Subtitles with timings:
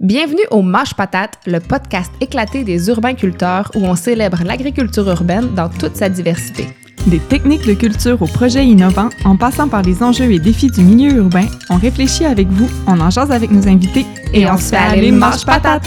[0.00, 5.68] Bienvenue au Mâche Patate, le podcast éclaté des urbains-culteurs où on célèbre l'agriculture urbaine dans
[5.68, 6.68] toute sa diversité.
[7.08, 10.80] Des techniques de culture aux projets innovants, en passant par les enjeux et défis du
[10.80, 14.70] milieu urbain, on réfléchit avec vous, on en jase avec nos invités et, on, se
[14.70, 15.86] fait aller Mâche Patate!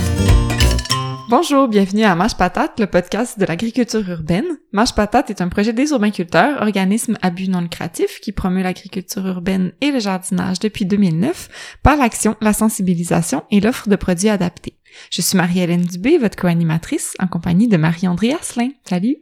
[1.35, 4.45] Bonjour, bienvenue à Mâche Patate, le podcast de l'agriculture urbaine.
[4.71, 9.25] Mâche Patate est un projet des urbainculteurs, organisme à but non lucratif qui promeut l'agriculture
[9.25, 14.77] urbaine et le jardinage depuis 2009 par l'action, la sensibilisation et l'offre de produits adaptés.
[15.09, 18.69] Je suis Marie-Hélène Dubé, votre co-animatrice, en compagnie de Marie-André Asselin.
[18.87, 19.17] Salut!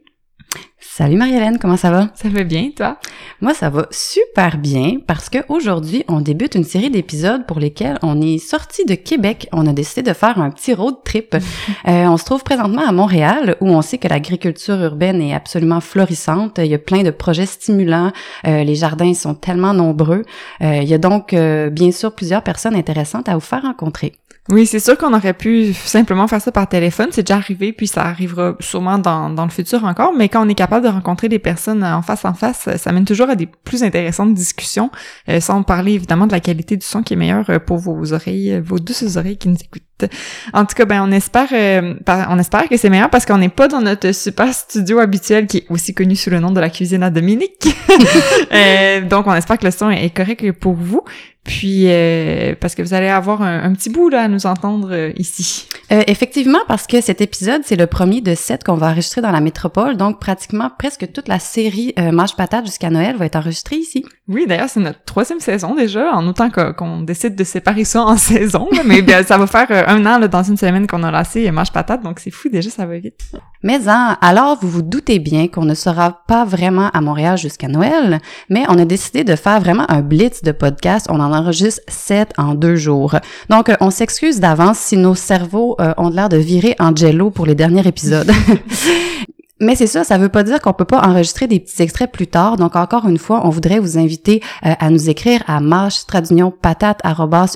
[0.94, 2.10] Salut Marie-Hélène, comment ça va?
[2.14, 2.98] Ça va bien, toi?
[3.40, 7.98] Moi, ça va super bien parce que aujourd'hui, on débute une série d'épisodes pour lesquels
[8.02, 9.48] on est sorti de Québec.
[9.52, 11.34] On a décidé de faire un petit road trip.
[11.88, 15.80] euh, on se trouve présentement à Montréal où on sait que l'agriculture urbaine est absolument
[15.80, 16.58] florissante.
[16.58, 18.12] Il y a plein de projets stimulants.
[18.46, 20.24] Euh, les jardins sont tellement nombreux.
[20.60, 24.12] Euh, il y a donc, euh, bien sûr, plusieurs personnes intéressantes à vous faire rencontrer.
[24.48, 27.86] Oui, c'est sûr qu'on aurait pu simplement faire ça par téléphone, c'est déjà arrivé, puis
[27.86, 31.38] ça arrivera sûrement dans, le futur encore, mais quand on est capable de rencontrer des
[31.38, 34.90] personnes en face en face, ça mène toujours à des plus intéressantes discussions,
[35.28, 38.12] euh, sans parler évidemment de la qualité du son qui est meilleure euh, pour vos
[38.12, 39.84] oreilles, euh, vos douces oreilles qui nous écoutent.
[40.52, 41.48] En tout cas, ben on espère,
[42.28, 45.58] on espère que c'est meilleur parce qu'on n'est pas dans notre super studio habituel qui
[45.58, 47.68] est aussi connu sous le nom de la cuisine à Dominique.
[49.08, 51.02] donc on espère que le son est correct pour vous.
[51.44, 55.12] Puis, euh, parce que vous allez avoir un, petit bout là à nous entendre euh,
[55.16, 55.66] ici.
[55.90, 59.32] Euh, effectivement, parce que cet épisode, c'est le premier de sept qu'on va enregistrer dans
[59.32, 59.96] la métropole.
[59.96, 64.04] Donc, pratiquement presque toute la série euh, Mâche Patate jusqu'à Noël va être enregistrée ici.
[64.28, 68.16] Oui, d'ailleurs, c'est notre troisième saison déjà, en autant qu'on décide de séparer ça en
[68.18, 68.68] saison.
[68.84, 71.70] mais bien, ça va faire un an là, dans une semaine qu'on a lancé Mâche
[71.70, 73.20] Patate, donc c'est fou, déjà, ça va vite.
[73.62, 77.68] Mais hein, alors, vous vous doutez bien qu'on ne sera pas vraiment à Montréal jusqu'à
[77.68, 81.06] Noël, mais on a décidé de faire vraiment un blitz de podcast.
[81.10, 83.16] On en enregistre sept en deux jours.
[83.50, 87.30] Donc, euh, on s'excuse d'avance si nos cerveaux euh, ont l'air de virer en jello
[87.30, 88.32] pour les derniers épisodes.
[89.62, 92.26] Mais c'est ça, ça veut pas dire qu'on peut pas enregistrer des petits extraits plus
[92.26, 92.56] tard.
[92.56, 96.04] Donc encore une fois, on voudrait vous inviter euh, à nous écrire à marche
[96.50, 97.00] patate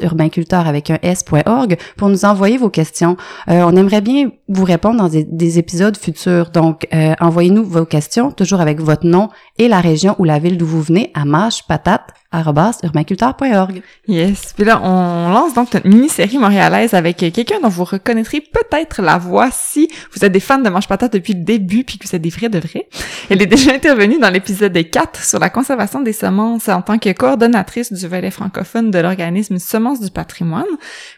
[0.01, 3.17] urbainculteur avec un s.org pour nous envoyer vos questions.
[3.49, 6.51] on aimerait bien vous répondre dans des, épisodes futurs.
[6.51, 6.87] Donc
[7.21, 9.29] envoyez-nous vos questions toujours avec votre nom
[9.59, 11.25] et la région ou la ville d'où vous venez à
[11.67, 12.13] patate
[12.83, 13.83] urbainculteur.org.
[14.09, 14.53] Yes.
[14.55, 19.19] Puis là, on lance donc notre mini-série montréalaise avec quelqu'un dont vous reconnaîtrez peut-être la
[19.19, 22.15] voix si vous êtes des fans de Manche Patate depuis le début puis que vous
[22.15, 22.89] êtes des vrais de vrais.
[23.31, 27.13] Elle est déjà intervenue dans l'épisode 4 sur la conservation des semences en tant que
[27.13, 30.65] coordonnatrice du volet francophone de l'organisme Semences du patrimoine.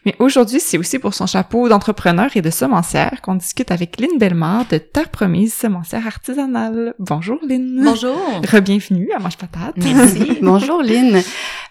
[0.05, 4.17] Mais aujourd'hui, c'est aussi pour son chapeau d'entrepreneur et de semencière qu'on discute avec Lynn
[4.17, 6.93] Bellemare de Terre Promise Semencière Artisanale.
[6.99, 7.81] Bonjour Lynn.
[7.83, 8.17] Bonjour.
[8.51, 9.75] Rebienvenue à Manche Patate.
[9.77, 10.37] Merci.
[10.41, 11.08] Bonjour Lynn.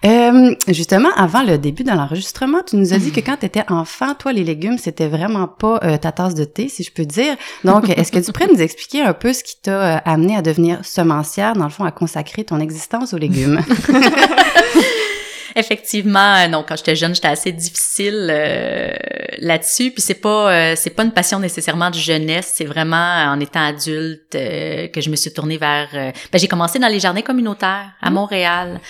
[0.05, 3.65] Euh, justement, avant le début de l'enregistrement, tu nous as dit que quand tu étais
[3.69, 7.05] enfant, toi, les légumes, c'était vraiment pas euh, ta tasse de thé, si je peux
[7.05, 7.35] dire.
[7.65, 10.43] Donc, est-ce que tu pourrais nous expliquer un peu ce qui t'a euh, amené à
[10.43, 13.61] devenir semencière, dans le fond, à consacrer ton existence aux légumes?
[15.57, 18.33] Effectivement, non, quand j'étais jeune, j'étais assez difficile
[19.39, 19.91] là-dessus.
[19.91, 24.35] Puis c'est pas c'est pas une passion nécessairement de jeunesse, c'est vraiment en étant adulte
[24.35, 25.89] que je me suis tournée vers.
[25.93, 28.15] ben, j'ai commencé dans les jardins communautaires à mmh.
[28.15, 28.81] Montréal.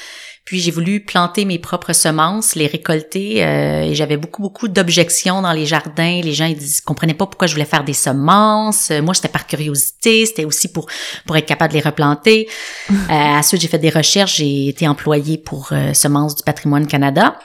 [0.48, 3.44] Puis j'ai voulu planter mes propres semences, les récolter.
[3.44, 6.22] Euh, et j'avais beaucoup beaucoup d'objections dans les jardins.
[6.22, 8.90] Les gens ils, ils comprenaient pas pourquoi je voulais faire des semences.
[8.90, 10.86] Euh, moi c'était par curiosité, c'était aussi pour
[11.26, 12.48] pour être capable de les replanter.
[12.90, 17.38] euh, ensuite j'ai fait des recherches, j'ai été employée pour euh, Semences du Patrimoine Canada.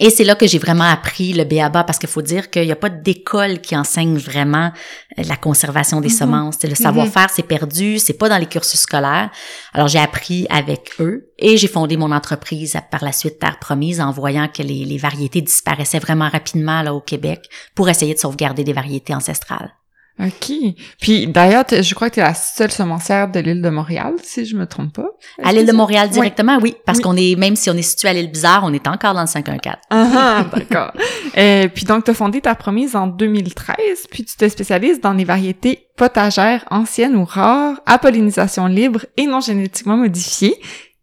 [0.00, 2.72] Et c'est là que j'ai vraiment appris le BABA parce qu'il faut dire qu'il n'y
[2.72, 4.72] a pas d'école qui enseigne vraiment
[5.18, 6.18] euh, la conservation des mm-hmm.
[6.18, 6.62] semences.
[6.64, 9.30] Le savoir-faire, c'est perdu, c'est pas dans les cursus scolaires.
[9.72, 14.00] Alors j'ai appris avec eux et j'ai fondé mon entreprise par la suite Terre Promise
[14.00, 18.18] en voyant que les, les variétés disparaissaient vraiment rapidement là au Québec pour essayer de
[18.18, 19.72] sauvegarder des variétés ancestrales.
[20.20, 20.52] OK.
[21.00, 24.44] Puis d'ailleurs, je crois que tu es la seule semencière de l'île de Montréal, si
[24.44, 25.08] je me trompe pas.
[25.42, 28.12] À l'île de Montréal directement, oui, parce qu'on est même si on est situé à
[28.12, 29.76] l'île Bizarre, on est encore dans le 514.
[29.90, 30.92] Ah, ah d'accord.
[31.36, 35.12] euh, puis donc tu as fondé ta promise en 2013, puis tu te spécialises dans
[35.14, 40.56] les variétés potagères anciennes ou rares, à pollinisation libre et non génétiquement modifiées.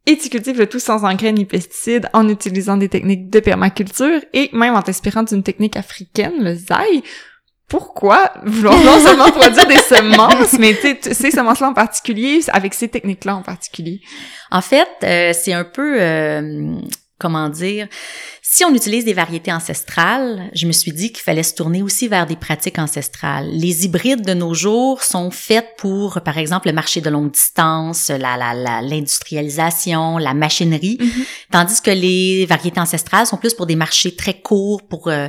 [0.07, 4.19] Et tu cultives le tout sans engrais ni pesticides, en utilisant des techniques de permaculture
[4.33, 7.03] et même en t'inspirant d'une technique africaine, le zai,
[7.71, 13.37] pourquoi vouloir non seulement produire des semences, mais ces semences-là en particulier, avec ces techniques-là
[13.37, 14.01] en particulier?
[14.51, 15.95] En fait, euh, c'est un peu...
[15.97, 16.75] Euh,
[17.21, 17.87] comment dire,
[18.41, 22.07] si on utilise des variétés ancestrales, je me suis dit qu'il fallait se tourner aussi
[22.07, 23.47] vers des pratiques ancestrales.
[23.51, 28.09] Les hybrides de nos jours sont faits pour, par exemple, le marché de longue distance,
[28.09, 31.23] la, la, l'industrialisation, la, machinerie, Mhm.
[31.51, 35.27] tandis que les variétés ancestrales sont plus pour des marchés très courts, pour, euh,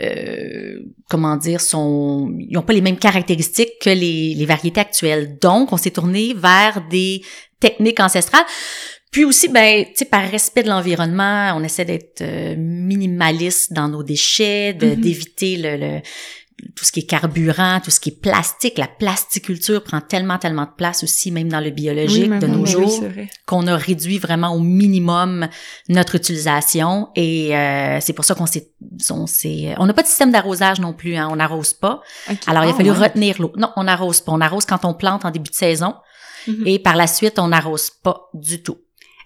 [0.00, 0.78] euh,
[1.10, 5.38] comment dire, sont, ils n'ont pas les mêmes caractéristiques que les, les variétés actuelles.
[5.40, 7.22] Donc, on s'est tourné vers des
[7.60, 8.44] techniques ancestrales.
[9.14, 13.86] Puis aussi, ben, tu sais, par respect de l'environnement, on essaie d'être euh, minimaliste dans
[13.88, 14.96] nos déchets, Mhm.
[14.96, 16.00] d'éviter le, le-
[16.74, 18.76] tout ce qui est carburant, tout ce qui est plastique.
[18.78, 22.66] La plasticulture prend tellement, tellement de place aussi, même dans le biologique Oui, de nos
[22.66, 23.04] jours,
[23.46, 25.46] qu'on a réduit vraiment au minimum
[25.88, 27.08] notre utilisation.
[27.14, 28.72] Et euh, c'est pour ça qu'on s'est,
[29.10, 31.14] on s'est, on n'a pas de système d'arrosage non plus.
[31.16, 32.00] Hein, on n'arrose pas.
[32.48, 32.96] Alors, il a Ah, fallu ouais.
[32.98, 33.52] retenir l'eau.
[33.56, 34.32] Non, on n'arrose pas.
[34.32, 35.94] On arrose quand on plante en début de saison.
[36.46, 36.66] Mhm.
[36.66, 38.78] Et par la suite, on n'arrose pas du tout.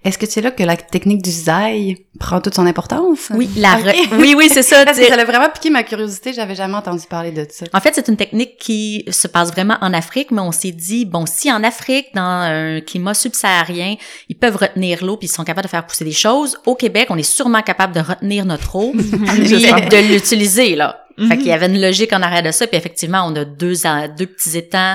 [0.05, 3.31] Est-ce que c'est là que la technique du zaï prend toute son importance?
[3.35, 4.85] Oui, la re- oui, oui, c'est ça.
[4.85, 7.67] Parce que ça a vraiment piqué ma curiosité, j'avais jamais entendu parler de ça.
[7.73, 11.05] En fait, c'est une technique qui se passe vraiment en Afrique, mais on s'est dit,
[11.05, 13.97] bon, si en Afrique, dans un climat subsaharien,
[14.29, 17.09] ils peuvent retenir l'eau puis ils sont capables de faire pousser des choses, au Québec,
[17.11, 21.05] on est sûrement capable de retenir notre eau puis de l'utiliser, là.
[21.27, 23.75] Fait qu'il y avait une logique en arrière de ça, puis effectivement, on a deux,
[24.17, 24.95] deux petits étangs,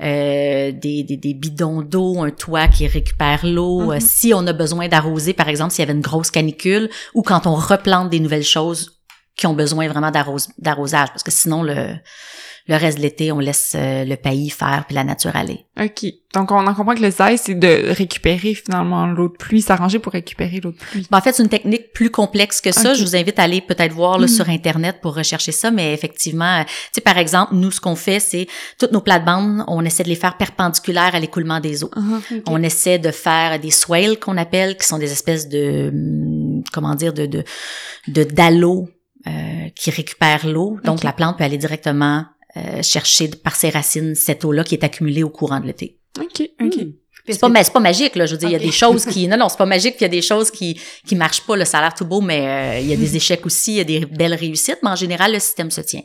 [0.00, 3.92] euh, des, des, des bidons d'eau, un toit qui récupère l'eau.
[3.92, 7.22] Euh, si on a besoin d'arroser, par exemple, s'il y avait une grosse canicule, ou
[7.22, 9.00] quand on replante des nouvelles choses
[9.36, 11.96] qui ont besoin vraiment d'arrose- d'arrosage, parce que sinon, le,
[12.66, 15.66] le reste de l'été, on laisse euh, le pays faire, puis la nature aller.
[15.78, 16.06] OK.
[16.32, 19.98] Donc, on en comprend que le zaï, c'est de récupérer finalement l'eau de pluie, s'arranger
[19.98, 21.06] pour récupérer l'eau de pluie.
[21.10, 22.94] Ben, en fait, c'est une technique plus complexe que ça.
[22.94, 24.32] Je vous invite à aller peut-être voir là, Mhm.
[24.32, 25.70] sur Internet pour rechercher ça.
[25.70, 28.46] Mais effectivement, euh, tu sais, par exemple, nous, ce qu'on fait, c'est
[28.78, 31.90] toutes nos plates-bandes, on essaie de les faire perpendiculaires à l'écoulement des eaux.
[31.94, 32.42] Uh-huh.
[32.46, 36.94] On essaie de faire des swales qu'on appelle, qui sont des espèces de, hum, comment
[36.94, 37.44] dire, de, de,
[38.08, 38.88] de dallos
[39.26, 39.30] euh,
[39.74, 40.78] qui récupèrent l'eau.
[40.84, 42.24] Donc, la plante peut aller directement
[42.56, 45.98] euh, chercher par ses racines cette eau-là qui est accumulée au courant de l'été.
[46.20, 46.76] OK, OK.
[46.76, 46.92] Hmm.
[47.26, 48.26] C'est pas, c'est pas magique, là.
[48.26, 50.04] Je veux dire, il y a des choses qui, non, non, c'est pas magique, puis
[50.04, 51.64] il y a des choses qui, qui marchent pas, là.
[51.64, 53.80] Ça a l'air tout beau, mais euh, il y a des échecs aussi, il y
[53.80, 56.02] a des belles réussites, mais en général, le système se tient.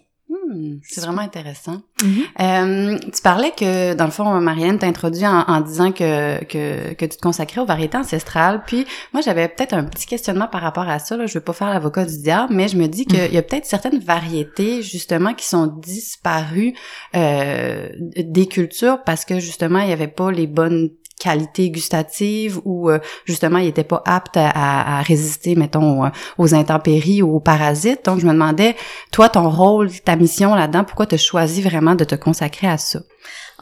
[0.50, 1.81] Hmm, c'est vraiment intéressant.
[2.01, 2.24] Mhm.
[2.40, 6.94] Euh, tu parlais que, dans le fond, Marianne t'a introduit en, en disant que, que,
[6.96, 8.63] que tu te consacrais aux variétés ancestrales.
[8.66, 11.16] Puis, moi, j'avais peut-être un petit questionnement par rapport à ça.
[11.18, 11.28] Là.
[11.28, 13.68] Je veux pas faire l'avocat du diable, mais je me dis qu'il y a peut-être
[13.68, 16.74] certaines variétés, justement, qui sont disparues
[17.16, 22.89] euh, des cultures parce que, justement, il y avait pas les bonnes qualités gustatives ou
[22.89, 27.36] euh, justement il était pas apte à, à- à résister mettons aux, aux intempéries ou
[27.36, 28.75] aux parasites donc je me demandais
[29.12, 32.77] toi ton rôle ta mission là-dedans pourquoi tu as choisi vraiment de te consacrer à
[32.77, 33.01] ça?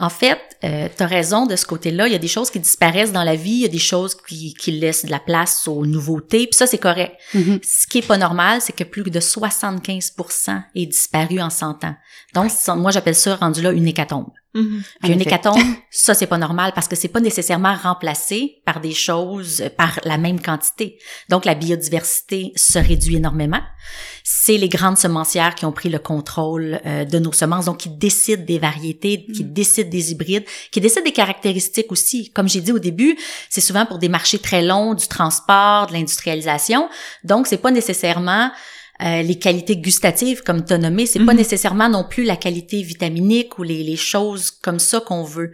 [0.00, 2.06] En fait, euh, tu as raison de ce côté-là.
[2.06, 4.14] Il y a des choses qui disparaissent dans la vie, il y a des choses
[4.14, 7.16] qui, qui laissent de la place aux nouveautés, puis ça, c'est correct.
[7.34, 7.58] Mhm.
[7.64, 11.96] Ce qui est pas normal, c'est que plus de 75% est disparu en 100 ans.
[12.34, 14.28] Donc, moi, j'appelle ça, rendu là, une hécatombe.
[14.58, 14.82] Mhm.
[15.02, 15.60] Puis une hécatombe,
[15.90, 20.00] ça c'est pas normal parce que c'est pas nécessairement remplacé par des choses euh, par
[20.04, 20.98] la même quantité.
[21.28, 23.60] Donc la biodiversité se réduit énormément.
[24.24, 27.88] C'est les grandes semencières qui ont pris le contrôle euh, de nos semences, donc qui
[27.88, 32.30] décident des variétés, qui décident des hybrides, qui décident des caractéristiques aussi.
[32.32, 33.16] Comme j'ai dit au début,
[33.48, 36.88] c'est souvent pour des marchés très longs, du transport, de l'industrialisation.
[37.24, 38.50] Donc c'est pas nécessairement
[39.02, 41.38] euh, les qualités gustatives, comme tu as nommé, c'est pas Mhm.
[41.38, 45.52] nécessairement non plus la qualité vitaminique ou les, les choses comme ça qu'on veut.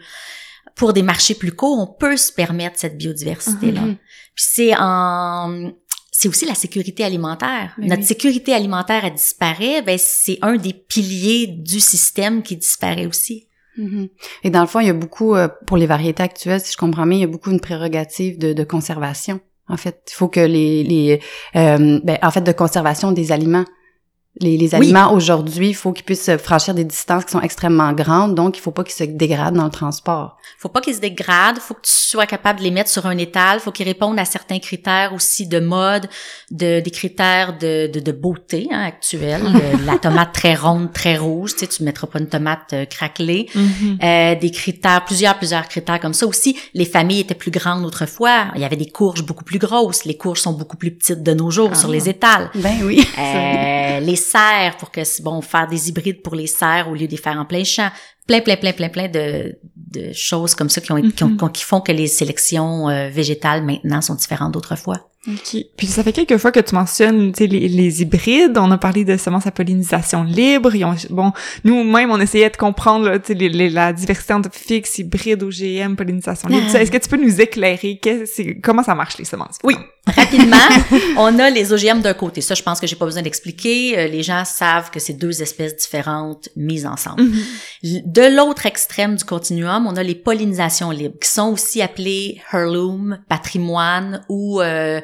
[0.77, 3.83] Pour des marchés plus courts, on peut se permettre cette biodiversité-là.
[3.83, 3.97] Mhm.
[4.35, 5.73] Puis c'est en
[6.17, 7.75] c'est aussi la sécurité alimentaire.
[7.79, 8.07] Oui, Notre oui.
[8.07, 13.49] sécurité alimentaire elle disparaît, ben c'est un des piliers du système qui disparaît aussi.
[13.77, 14.09] Mhm.
[14.45, 16.77] Et dans le fond, il y a beaucoup, euh, pour les variétés actuelles, si je
[16.77, 19.41] comprends bien, il y a beaucoup une prérogative de, de conservation.
[19.69, 21.21] En fait, il faut que les, les
[21.57, 23.65] euh, ben, en fait, de conservation des aliments.
[24.41, 24.75] Les, les Oui.
[24.75, 28.61] aliments aujourd'hui, il faut qu'ils puissent franchir des distances qui sont extrêmement grandes, donc il
[28.61, 30.37] faut pas qu'ils se dégradent dans le transport.
[30.59, 33.17] Faut pas qu'ils se dégradent, faut que tu sois capable de les mettre sur un
[33.17, 36.09] étal, faut qu'ils répondent à certains critères aussi de mode,
[36.51, 39.43] de des critères de de, de beauté hein, actuels.
[39.43, 42.85] De la tomate très ronde, très rouge, tu sais, tu mettras pas une tomate euh,
[42.87, 43.49] craquelée.
[43.55, 43.99] Mhm.
[44.03, 46.59] Euh, des critères, plusieurs, plusieurs critères comme ça aussi.
[46.75, 48.47] Les familles étaient plus grandes autrefois.
[48.57, 50.05] Il y avait des courges beaucoup plus grosses.
[50.05, 51.77] Les courges sont beaucoup plus petites de nos jours Ah.
[51.77, 52.51] sur les étals.
[52.57, 53.07] Ben oui.
[53.19, 57.13] Euh, les serres pour que bon faire des hybrides pour les serres au lieu de
[57.13, 57.91] les faire en plein champ.
[58.27, 61.63] Plein, plein, plein, plein, plein de, de choses comme ça qui, ont, qui, ont- qui
[61.65, 65.09] font que les sélections euh, végétales maintenant sont différentes d'autrefois.
[65.27, 65.57] OK.
[65.79, 68.59] Puis ça fait quelques fois que tu mentionnes les, les hybrides.
[68.59, 70.75] On a parlé de semences à pollinisation libre.
[70.75, 71.33] Ils ont- bon,
[71.65, 76.51] nous-mêmes, on essayait de comprendre là, les, les- la diversité entre fixe, hybride, OGM, pollinisation
[76.51, 76.67] libre.
[76.75, 76.83] Ah.
[76.83, 77.99] Est-ce que tu peux nous éclairer?
[78.27, 79.57] C'est- comment ça marche les semences?
[79.65, 79.75] Oui.
[80.07, 80.57] Rapidement,
[81.17, 82.43] on a les OGM d'un côté.
[82.43, 83.99] Ça, je pense que j'ai pas besoin d'expliquer.
[83.99, 87.23] Euh, Les gens savent que c'est deux espèces différentes mises ensemble.
[87.83, 92.41] L- De l'autre extrême du continuum, on a les pollinisations libres, qui sont aussi appelées
[92.53, 95.01] heirloom, patrimoine ou euh,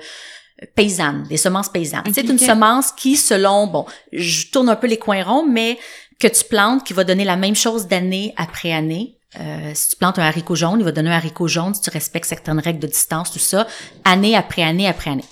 [0.76, 2.04] paysanne, des semences paysannes.
[2.14, 5.76] C'est une semence qui, selon, bon, je tourne un peu les coins ronds, mais
[6.20, 9.16] que tu plantes, qui va donner la même chose d'année après année.
[9.40, 11.90] Euh, si tu plantes un haricot jaune, il va donner un haricot jaune si tu
[11.90, 13.66] respectes certaines règles de distance, tout ça,
[14.04, 15.24] année après année après année.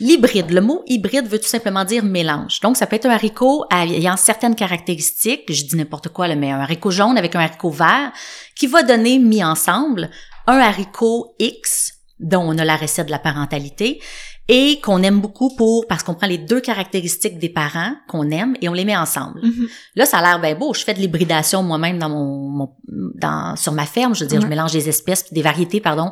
[0.00, 2.60] L'hybride, le mot hybride veut tout simplement dire mélange.
[2.60, 6.60] Donc, ça peut être un haricot ayant certaines caractéristiques, je dis n'importe quoi, mais un
[6.60, 8.10] haricot jaune avec un haricot vert,
[8.56, 10.10] qui va donner, mis ensemble,
[10.46, 14.00] un haricot X, dont on a la recette de la parentalité,
[14.48, 18.56] et qu'on aime beaucoup pour, parce qu'on prend les deux caractéristiques des parents qu'on aime
[18.60, 19.40] et on les met ensemble.
[19.44, 19.68] Mhm.
[19.94, 20.74] Là, ça a l'air bien beau.
[20.74, 22.72] Je fais de l'hybridation moi-même dans mon, mon-
[23.14, 24.14] dans sur ma ferme.
[24.14, 26.10] Je veux dire, je mélange des espèces, des variétés, pardon,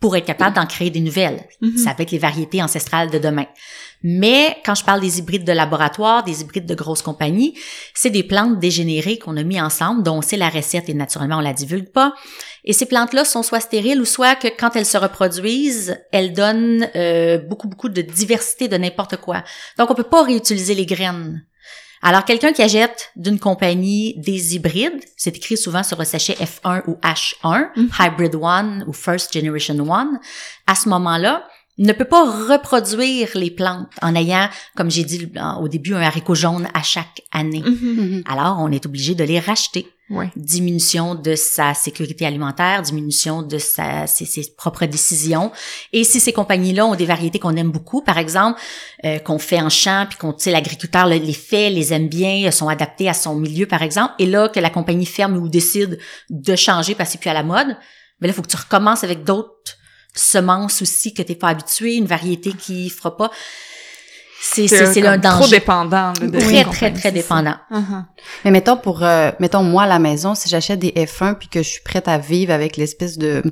[0.00, 1.44] pour être capable d'en créer des nouvelles.
[1.60, 1.76] Mhm.
[1.76, 3.46] Ça va être les variétés ancestrales de demain.
[4.02, 7.54] Mais quand je parle des hybrides de laboratoire, des hybrides de grosses compagnies,
[7.94, 11.38] c'est des plantes dégénérées qu'on a mis ensemble, dont on sait la recette et naturellement
[11.38, 12.14] on la divulgue pas.
[12.64, 16.88] Et ces plantes-là sont soit stériles ou soit que quand elles se reproduisent, elles donnent
[16.94, 19.42] euh, beaucoup beaucoup de diversité de n'importe quoi.
[19.78, 21.44] Donc on peut pas réutiliser les graines.
[22.02, 26.82] Alors, quelqu'un qui achète d'une compagnie des hybrides, c'est écrit souvent sur le sachet F1
[26.86, 27.88] ou H1, Mhm.
[27.98, 30.20] Hybrid One ou First Generation One,
[30.66, 35.30] à ce moment-là, ne peut pas reproduire les plantes en ayant, comme j'ai dit
[35.60, 37.62] au début, un haricot jaune à chaque année.
[37.64, 37.76] Mhm.
[37.96, 38.22] Mhm.
[38.26, 39.86] Alors, on est obligé de les racheter.
[40.08, 40.30] Ouais.
[40.36, 45.50] Diminution de sa sécurité alimentaire, diminution de sa, ses, ses propres décisions.
[45.92, 48.60] Et si ces compagnies-là ont des variétés qu'on aime beaucoup, par exemple,
[49.04, 52.08] euh, qu'on fait en champ, puis qu'on, tu sais, l'agriculteur le- les fait, les aime
[52.08, 55.48] bien, sont adaptés à son milieu, par exemple, et là, que la compagnie ferme ou
[55.48, 55.98] décide
[56.30, 57.76] de changer parce que c'est plus à la mode,
[58.20, 59.75] mais là, il faut que tu recommences avec d'autres
[60.16, 63.30] semences aussi que t'es pas habitué, une variété qui fera pas.
[64.40, 65.38] C'est, c'est, un danger.
[65.38, 66.12] trop dépendant.
[66.12, 67.56] de Très, très, très dépendant.
[67.70, 68.04] Mhm.
[68.44, 71.62] Mais mettons pour euh, mettons moi à la maison, si j'achète des F1 puis que
[71.62, 73.42] je suis prête à vivre avec l'espèce de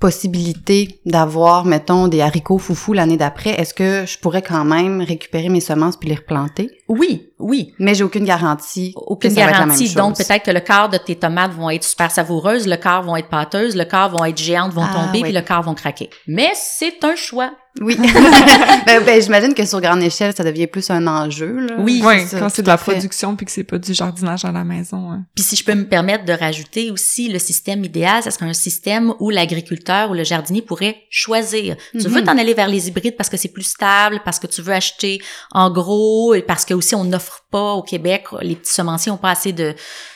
[0.00, 5.48] possibilité d'avoir mettons des haricots foufou l'année d'après, est-ce que je pourrais quand même récupérer
[5.48, 6.70] mes semences puis les replanter?
[6.88, 7.74] Oui, oui.
[7.78, 8.92] Mais j'ai aucune garantie.
[8.96, 9.94] Aucune que ça va être la garantie.
[9.94, 13.16] Donc, peut-être que le quart de tes tomates vont être super savoureuses, le quart vont
[13.16, 15.22] être pâteuses, le quart vont être géantes, vont Ah, tomber, oui.
[15.24, 16.10] puis le quart vont craquer.
[16.26, 17.50] Mais c'est un choix.
[17.80, 17.96] Oui.
[18.86, 21.76] ben, ben, j'imagine que sur grande échelle, ça devient plus un enjeu là.
[21.78, 22.92] Oui, Ouais, ça, quand c'est de la fait.
[22.92, 25.10] production puis que c'est pas du jardinage à la maison.
[25.12, 25.24] hein.
[25.34, 28.52] Puis si je peux me permettre de rajouter aussi le système idéal, ça serait un
[28.54, 31.76] système où l'agriculteur ou le jardinier pourrait choisir.
[31.92, 32.14] Tu Mhm.
[32.14, 34.72] veux t'en aller vers les hybrides parce que c'est plus stable, parce que tu veux
[34.72, 35.20] acheter
[35.52, 39.16] en gros et parce que aussi on n'offre pas au Québec, les petits semenciers ont
[39.18, 39.74] pas assez de,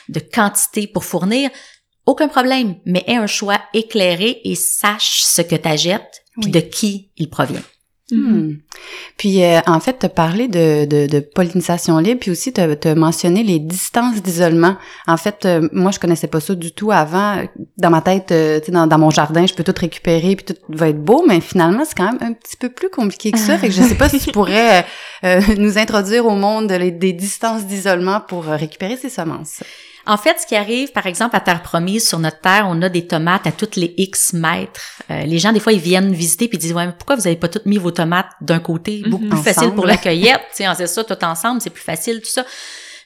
[0.09, 1.49] de quantité pour fournir.
[2.05, 6.51] Aucun problème, mais aie un choix éclairé et sache ce que tu achètes puis Oui.
[6.51, 7.61] de qui il provient.
[8.11, 8.55] Hmm.
[9.17, 12.59] Puis euh, en fait, tu as parlé de, de, de pollinisation libre, puis aussi tu
[12.61, 14.75] as mentionné les distances d'isolement.
[15.07, 17.41] En fait, euh, moi, je connaissais pas ça du tout avant.
[17.77, 20.45] Dans ma tête, euh, tu sais, dans, dans mon jardin, je peux tout récupérer, puis
[20.53, 23.39] tout va être beau, mais finalement, c'est quand même un petit peu plus compliqué que
[23.39, 23.57] ça.
[23.57, 24.85] fait que je sais pas si tu pourrais
[25.23, 29.63] euh, nous introduire au monde les- des distances d'isolement pour euh, récupérer ces semences.
[30.05, 32.89] En fait, ce qui arrive, par exemple, à Terre Promise, sur notre terre, on a
[32.89, 34.81] des tomates à toutes les X mètres.
[35.09, 37.25] Euh, les gens, des fois, ils viennent visiter puis ils disent, ouais, mais pourquoi vous
[37.25, 39.01] avez pas toutes mis vos tomates d'un côté?
[39.07, 39.29] Beaucoup Mhm.
[39.29, 40.41] plus facile pour la cueillette.
[40.51, 42.45] Tu sais, on sait ça tout ensemble, c'est plus facile, tout ça.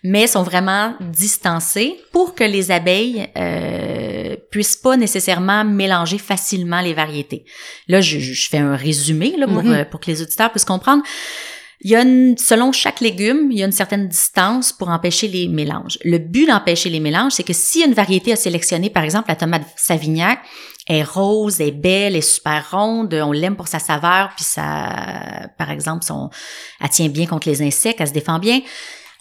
[0.04, 6.94] Mais sont vraiment distancés pour que les abeilles euh, puissent pas nécessairement mélanger facilement les
[6.94, 7.46] variétés.
[7.88, 9.72] Là, je, je fais un résumé là, pour, Mhm.
[9.74, 11.04] euh, pour que les auditeurs puissent comprendre.
[11.82, 15.28] Il y a une, selon chaque légume, il y a une certaine distance pour empêcher
[15.28, 16.00] les mélanges.
[16.04, 19.36] Le but d'empêcher les mélanges, c'est que si une variété a sélectionné, par exemple, la
[19.36, 20.40] tomate Savignac,
[20.88, 25.50] est rose, est belle, elle est super ronde, on l'aime pour sa saveur, puis ça,
[25.58, 26.30] par exemple, son,
[26.82, 28.62] elle tient bien contre les insectes, elle se défend bien.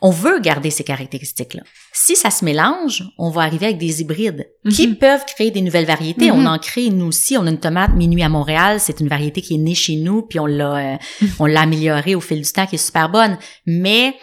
[0.02, 1.62] On veut garder ces caractéristiques-là.
[1.92, 4.96] Si ça se mélange, on va arriver avec des hybrides qui Mhm.
[4.96, 6.30] peuvent créer des nouvelles variétés.
[6.30, 6.38] Mhm.
[6.38, 7.36] On en crée, nous aussi.
[7.38, 8.78] On a une tomate Minuit à Montréal.
[8.78, 10.96] C'est une variété qui est née chez nous, puis on l'a, euh,
[11.38, 13.38] on l'a améliorée au fil du temps, qui est super bonne.
[13.64, 14.14] Mais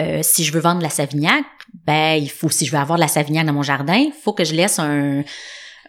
[0.00, 1.44] euh, si je veux vendre de la Savignac,
[1.86, 4.32] ben il faut, si je veux avoir de la Savignac dans mon jardin, il faut
[4.32, 5.22] que je laisse un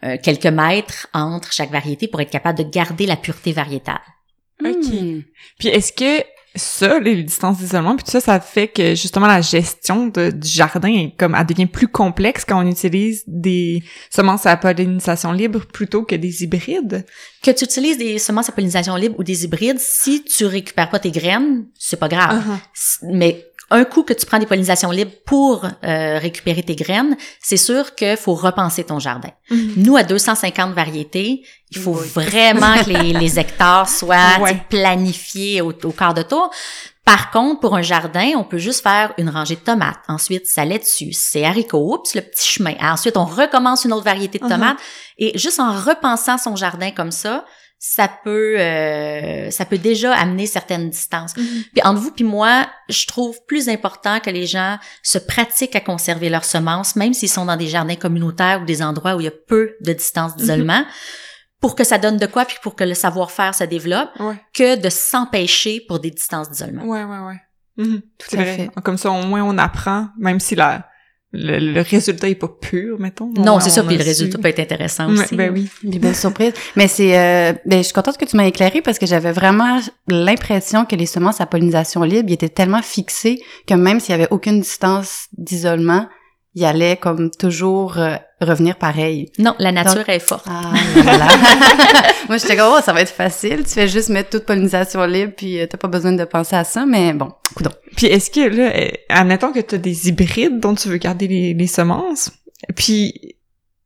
[0.04, 4.00] euh, quelques mètres entre chaque variété pour être capable de garder la pureté variétale.
[4.64, 4.86] Ok.
[4.94, 5.22] Hmm.
[5.58, 6.24] Puis est-ce que
[6.58, 10.48] ça, les distances d'isolement, puis tout ça, ça fait que justement la gestion de, du
[10.48, 15.66] jardin est comme elle devient plus complexe quand on utilise des semences à pollinisation libre
[15.66, 17.06] plutôt que des hybrides.
[17.42, 21.00] Que tu utilises des semences à pollinisation libre ou des hybrides, si tu récupères pas
[21.00, 22.44] tes graines, c'est pas grave.
[22.44, 23.10] Uh-huh.
[23.14, 27.58] Mais un coup que tu prends des pollinisations libres pour euh, récupérer tes graines, c'est
[27.58, 29.30] sûr qu'il faut repenser ton jardin.
[29.50, 29.74] Mhm.
[29.78, 32.08] Nous, à 250 variétés, il faut Oui.
[32.08, 34.62] vraiment que les, les hectares soient Ouais.
[34.70, 36.50] planifiés au, au quart de tour.
[37.04, 40.00] Par contre, pour un jardin, on peut juste faire une rangée de tomates.
[40.10, 42.74] Ensuite, ça dessus, c'est haricots, oups, le petit chemin.
[42.82, 44.50] Ensuite, on recommence une autre variété de Mhm.
[44.50, 44.78] tomates.
[45.18, 47.46] Et juste en repensant son jardin comme ça,
[47.80, 51.34] ça peut, euh, ça peut déjà amener certaines distances.
[51.36, 55.82] Puis entre vous puis moi, je trouve plus important que les gens se pratiquent à
[55.82, 59.26] conserver leurs semences, même s'ils sont dans des jardins communautaires ou des endroits où il
[59.26, 60.84] y a peu de distance d'isolement,
[61.62, 64.36] pour que ça donne de quoi puis pour que le savoir-faire se développe, Ouais.
[64.54, 66.84] que de s'empêcher pour des distances d'isolement.
[66.84, 67.42] Ouais, ouais, ouais.
[67.78, 68.02] Mhm.
[68.18, 68.56] Tout à vrai.
[68.56, 68.82] fait.
[68.84, 70.88] Comme ça, au moins, on apprend, même si la,
[71.40, 73.32] le, le résultat est pas pur, mettons.
[73.38, 74.08] Non, c'est ça, puis le su.
[74.10, 75.36] résultat peut être intéressant Ouais, aussi.
[75.36, 75.70] ben oui.
[75.84, 76.54] Des belles surprises.
[76.76, 79.80] Mais c'est, euh, ben, je suis contente que tu m'as éclairé parce que j'avais vraiment
[80.08, 84.14] l'impression que les semences à pollinisation libre ils étaient tellement fixés que même s'il y
[84.16, 86.08] avait aucune distance d'isolement,
[86.58, 89.32] il allait comme toujours euh, revenir pareil.
[89.38, 90.48] Non, la nature est forte.
[90.50, 91.28] Ah, là, là.
[92.28, 93.64] Moi, j'étais comme, oh, ça va être facile.
[93.64, 96.64] Tu fais juste mettre toute pollinisation libre puis euh, t'as pas besoin de penser à
[96.64, 96.88] ça.
[96.88, 97.74] Mais bon, coudonc.
[97.96, 101.28] Puis est-ce que là, euh, admettons que tu as des hybrides dont tu veux garder
[101.28, 102.32] les, les semences,
[102.76, 103.36] puis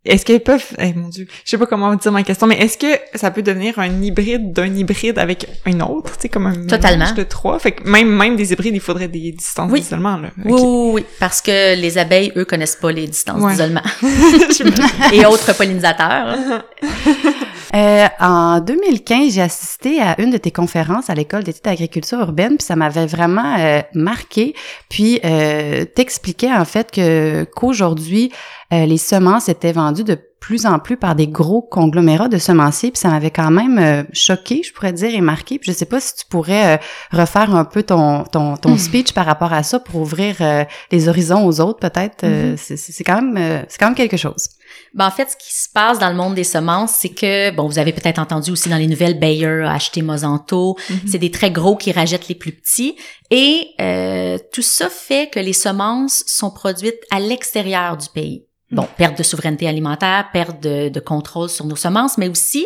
[0.04, 2.78] est-ce qu'elles peuvent, eh mon dieu, je sais pas comment dire ma question, mais est-ce
[2.78, 6.54] que ça peut devenir un hybride d'un hybride avec un autre, tu sais, comme un
[6.66, 7.06] Totalement.
[7.06, 9.82] mélange de trois, fait que même même des hybrides, il faudrait des distances Oui.
[9.82, 10.30] d'isolement là.
[10.44, 13.52] Oui, oui, oui, parce que les abeilles, eux, connaissent pas les distances Ouais.
[13.52, 13.82] d'isolement.
[15.14, 16.36] Et autres pollinisateurs.
[17.74, 22.58] Euh, en 2015, j'ai assisté à une de tes conférences à l'école d'études d'agriculture urbaine,
[22.58, 24.54] puis ça m'avait vraiment euh, marqué.
[24.90, 28.32] Puis euh, t'expliquais en fait que qu'aujourd'hui
[28.74, 32.90] euh, les semences étaient vendues de plus en plus par des gros conglomérats de semenciers,
[32.92, 35.60] puis ça m'avait quand même euh, choqué, je pourrais dire, et marqué.
[35.60, 36.78] Puis je sais pas si tu pourrais euh,
[37.12, 41.08] refaire un peu ton ton, ton speech par rapport à ça pour ouvrir euh, les
[41.08, 42.24] horizons aux autres, peut-être.
[42.24, 44.50] Euh, c'est- c'est c'est quand même euh, c'est quand même quelque chose.
[44.94, 47.68] Ben, en fait, ce qui se passe dans le monde des semences, c'est que, bon,
[47.68, 50.78] vous avez peut-être entendu aussi dans les nouvelles, Bayer a acheté Monsanto.
[51.08, 52.96] C'est des très gros qui rachètent les plus petits.
[53.30, 58.46] Et euh, tout ça fait que les semences sont produites à l'extérieur du pays.
[58.72, 62.66] Bon, perte de souveraineté alimentaire, perte de, de contrôle sur nos semences, mais aussi,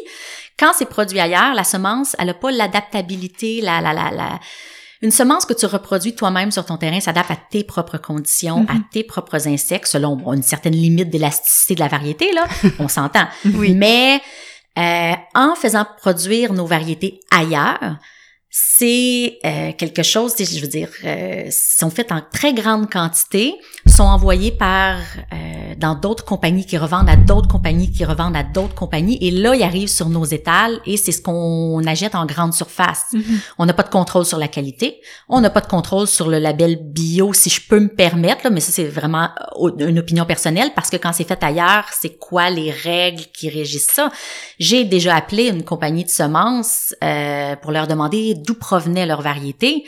[0.59, 4.39] quand c'est produit ailleurs, la semence, elle n'a pas l'adaptabilité, la, la, la, la...
[5.01, 8.69] Une semence que tu reproduis toi-même sur ton terrain s'adapte à tes propres conditions, Mhm.
[8.69, 12.45] à tes propres insectes, selon bon, une certaine limite d'élasticité de la variété, là,
[12.79, 13.27] on s'entend.
[13.53, 13.73] Oui.
[13.73, 14.21] Mais
[14.77, 17.97] euh, en faisant produire nos variétés ailleurs,
[18.57, 23.53] c'est euh, quelque chose, je veux dire, euh, sont faites en très grande quantité,
[23.85, 24.95] sont envoyées par
[25.33, 29.29] euh, dans d'autres compagnies qui revendent à d'autres compagnies qui revendent à d'autres compagnies, et
[29.29, 33.13] là, ils arrivent sur nos étals et c'est ce qu'on achète en grande surface.
[33.57, 36.39] On n'a pas de contrôle sur la qualité, on n'a pas de contrôle sur le
[36.39, 40.23] label bio, si je peux me permettre, là, mais ça c'est vraiment euh, une opinion
[40.23, 44.11] personnelle parce que quand c'est fait ailleurs, c'est quoi les règles qui régissent ça?
[44.59, 49.85] J'ai déjà appelé une compagnie de semences euh, pour leur demander d'où provenaient leurs variétés.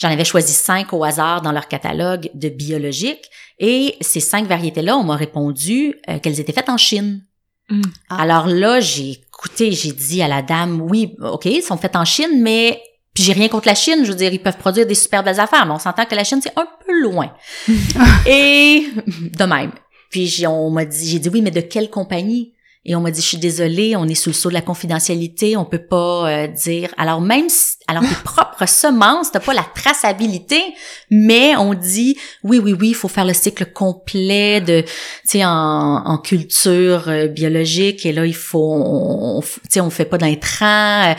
[0.00, 4.96] J'en avais choisi cinq au hasard dans leur catalogue de biologique et ces cinq variétés-là,
[4.96, 7.22] on m'a répondu euh, qu'elles étaient faites en Chine.
[7.68, 7.82] Mm.
[8.08, 8.22] Ah.
[8.22, 12.06] Alors là, j'ai écouté, j'ai dit à la dame, oui, ok, ils sont faites en
[12.06, 12.82] Chine, mais
[13.12, 15.40] puis j'ai rien contre la Chine, je veux dire, ils peuvent produire des super belles
[15.40, 17.32] affaires, mais on s'entend que la Chine, c'est un peu loin.
[18.26, 19.72] Et de même.
[20.10, 22.54] Puis on m'a dit, j'ai dit oui, mais de quelle compagnie?
[22.86, 25.54] Et on m'a dit, je suis désolée, on est sous le sceau de la confidentialité,
[25.56, 26.94] on peut pas euh, dire.
[26.96, 30.62] Alors même si, alors tes propres semences, t'as pas la traçabilité,
[31.10, 34.88] mais on dit, oui, oui, oui, il faut faire le cycle complet de, tu
[35.26, 40.06] sais, en, en culture euh, biologique, et là, il faut, on, tu sais, on fait
[40.06, 41.10] pas d'intrants.
[41.10, 41.14] euh,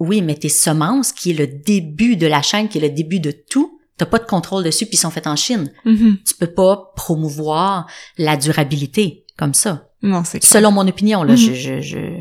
[0.00, 3.20] oui, mais tes semences, qui est le début de la chaîne, qui est le début
[3.20, 5.72] de tout, t'as pas de contrôle dessus, puis ils sont faits en Chine.
[5.84, 6.18] Mhm.
[6.26, 9.87] Tu peux pas promouvoir la durabilité comme ça.
[10.02, 10.42] Non, c'est.
[10.44, 11.36] Selon mon opinion, là, Mhm.
[11.38, 12.20] je, je, je-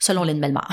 [0.00, 0.70] selon Lynn Bellemare.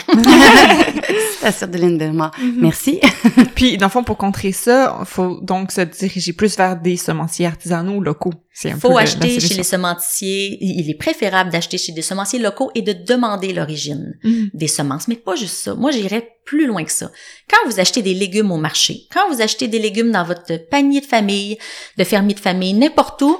[1.38, 2.32] Citation de Lynn Bellemare.
[2.40, 2.58] Mhm.
[2.62, 3.00] Merci.
[3.56, 7.46] Puis, dans le fond, pour contrer ça, faut donc se diriger plus vers des semenciers
[7.48, 8.34] artisanaux locaux.
[8.54, 11.92] C'est un peu faut le- la acheter chez les semenciers, il est préférable d'acheter chez
[11.92, 14.50] des semenciers locaux et de demander l'origine Mhm.
[14.54, 15.74] des semences, mais pas juste ça.
[15.76, 17.10] Moi, j'irais plus loin que ça.
[17.50, 21.02] Quand vous achetez des légumes au marché, quand vous achetez des légumes dans votre panier
[21.02, 21.58] de famille,
[21.98, 23.38] de fermier de famille, n'importe où,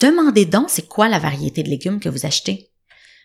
[0.00, 2.70] demandez donc c'est quoi la variété de légumes que vous achetez.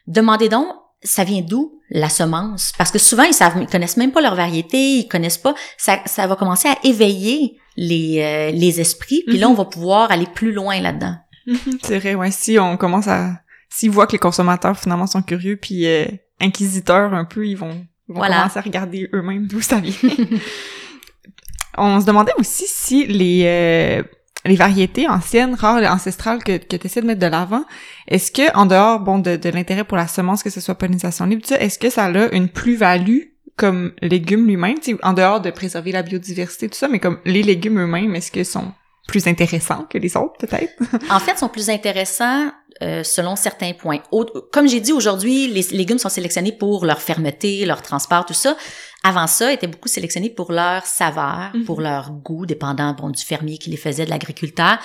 [0.07, 0.67] Demandez donc
[1.01, 2.73] ça vient d'où la semence?
[2.77, 5.55] Parce que souvent ils savent, ils connaissent même pas leur variété, ils connaissent pas.
[5.77, 9.53] Ça, ça va commencer à éveiller les euh, les esprits, puis là Mhm.
[9.53, 11.15] on va pouvoir aller plus loin là-dedans.
[11.83, 12.31] C'est vrai, ouais.
[12.31, 13.39] Si on commence à...
[13.69, 16.05] S'ils voient que les consommateurs, finalement, sont curieux puis euh,
[16.41, 17.71] inquisiteurs un peu, ils vont,
[18.07, 18.37] ils vont Voilà.
[18.37, 19.93] commencer à regarder eux-mêmes d'où ça vient.
[21.77, 23.43] on se demandait aussi si les...
[23.45, 24.03] euh,
[24.45, 27.65] les variétés anciennes, rares, ancestrales que, que tu essaies de mettre de l'avant,
[28.07, 31.25] est-ce que, en dehors, bon, de, de l'intérêt pour la semence, que ce soit pollinisation
[31.25, 33.19] libre, est-ce que ça a une plus-value
[33.57, 37.79] comme légumes lui-même, en dehors de préserver la biodiversité, tout ça, mais comme les légumes
[37.79, 38.71] eux-mêmes, est-ce qu'ils sont
[39.09, 40.73] plus intéressants que les autres, peut-être?
[41.11, 43.99] En fait, ils sont plus intéressants euh, selon certains points.
[44.11, 48.33] Au- comme j'ai dit aujourd'hui, les légumes sont sélectionnés pour leur fermeté, leur transport, tout
[48.45, 48.55] ça.
[49.03, 51.65] Avant ça, ils étaient beaucoup sélectionnés pour leur saveur, Mhm.
[51.65, 54.77] pour leur goût, dépendant bon, du fermier qui les faisait, de l'agriculteur.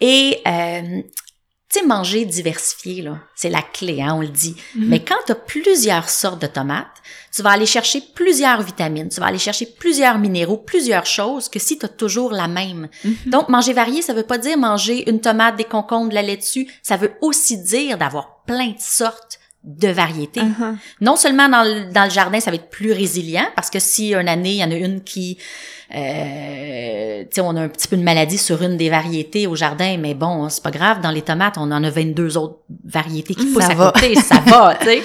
[0.00, 1.02] Et euh,
[1.70, 4.56] tu sais, manger diversifié, là, c'est la clé, hein, on le dit.
[4.74, 6.86] Mais quand tu as plusieurs sortes de tomates,
[7.34, 11.58] tu vas aller chercher plusieurs vitamines, tu vas aller chercher plusieurs minéraux, plusieurs choses que
[11.58, 12.88] si tu as toujours la même.
[13.04, 13.16] Mhm.
[13.26, 16.66] Donc, manger varié, ça veut pas dire manger une tomate, des concombres, de la laitue.
[16.82, 20.40] Ça veut aussi dire d'avoir plein de sortes de variétés.
[20.40, 20.76] Uh-huh.
[21.00, 24.14] Non seulement dans le, dans le jardin, ça va être plus résilient, parce que si
[24.14, 25.36] une année, il y en a une qui...
[25.94, 30.14] Euh, on a un petit peu de maladie sur une des variétés au jardin, mais
[30.14, 31.00] bon, c'est pas grave.
[31.00, 33.92] Dans les tomates, on en a 22 autres variétés qui poussent Ça à va.
[33.92, 34.14] côté.
[34.16, 35.02] Ça va, tu sais.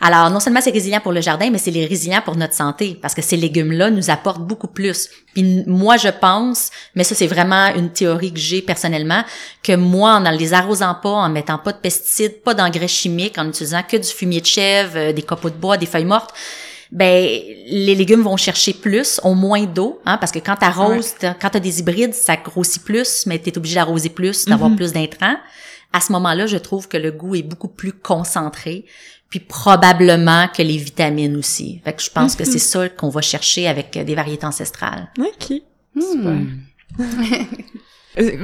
[0.00, 2.98] Alors, non seulement c'est résilient pour le jardin, mais c'est les résilient pour notre santé,
[3.00, 5.08] parce que ces légumes-là nous apportent beaucoup plus.
[5.32, 9.24] Puis moi, je pense, mais ça, c'est vraiment une théorie que j'ai personnellement,
[9.62, 13.48] que moi, en les arrosant pas, en mettant pas de pesticides, pas d'engrais chimiques, en
[13.48, 16.34] utilisant que du fumier de chèvre, euh, des copeaux de bois, des feuilles mortes,
[16.92, 17.24] ben
[17.68, 21.50] les légumes vont chercher plus, ont moins d'eau, hein, parce que quand tu arroses, quand
[21.50, 24.76] tu as des hybrides, ça grossit plus, mais tu es obligé d'arroser plus, d'avoir Mhm.
[24.76, 25.36] plus d'intrants.
[25.92, 28.84] À ce moment-là, je trouve que le goût est beaucoup plus concentré,
[29.30, 31.80] puis probablement que les vitamines aussi.
[31.84, 35.08] Fait que je pense que c'est ça qu'on va chercher avec des variétés ancestrales.
[35.18, 35.52] OK.
[35.94, 36.26] Hmm.
[37.00, 37.04] Euh,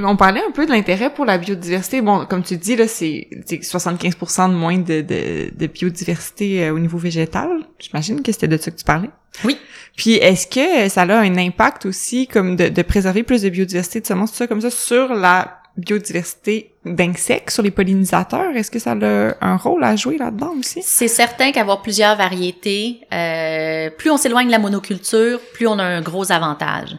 [0.03, 2.01] On parlait un peu de l'intérêt pour la biodiversité.
[2.01, 6.73] Bon, comme tu dis, là, c'est c'est 75% de moins de, de, de biodiversité euh,
[6.73, 7.49] au niveau végétal.
[7.79, 9.09] J'imagine que c'était de ça que tu parlais.
[9.43, 9.57] Oui.
[9.95, 13.99] Puis, est-ce que ça a un impact aussi, comme de, de préserver plus de biodiversité
[14.01, 18.55] de semences, tout ça, comme ça, sur la biodiversité d'insectes, sur les pollinisateurs?
[18.55, 20.81] Est-ce que ça a un rôle à jouer là-dedans aussi?
[20.83, 23.42] C'est certain qu'avoir plusieurs variétés, euh,
[23.89, 26.95] plus on s'éloigne de la monoculture, plus on a un gros avantage.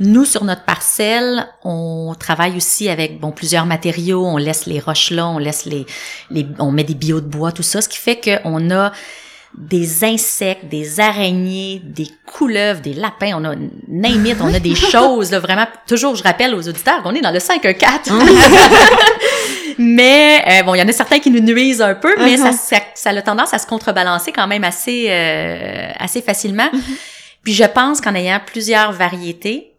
[0.00, 4.24] Nous, sur notre parcelle, on travaille aussi avec bon plusieurs matériaux.
[4.24, 5.84] On laisse les roches là, on laisse les,
[6.30, 8.92] les on met des bio de bois, tout ça, ce qui fait qu'on a
[9.58, 13.54] des insectes, des araignées, des couleuvres, des lapins, on a
[13.88, 15.66] name it, on a des choses là, vraiment.
[15.86, 18.10] Toujours, je rappelle aux auditeurs qu'on est dans le 5 4
[19.78, 22.50] mais euh, bon, il y en a certains qui nous nuisent un peu, mais ça,
[22.50, 22.56] Mhm.
[22.56, 26.68] ça, ça a tendance à se contrebalancer quand même assez, euh, assez facilement.
[26.72, 26.80] Mhm.
[27.44, 29.69] Puis je pense qu'en ayant plusieurs variétés,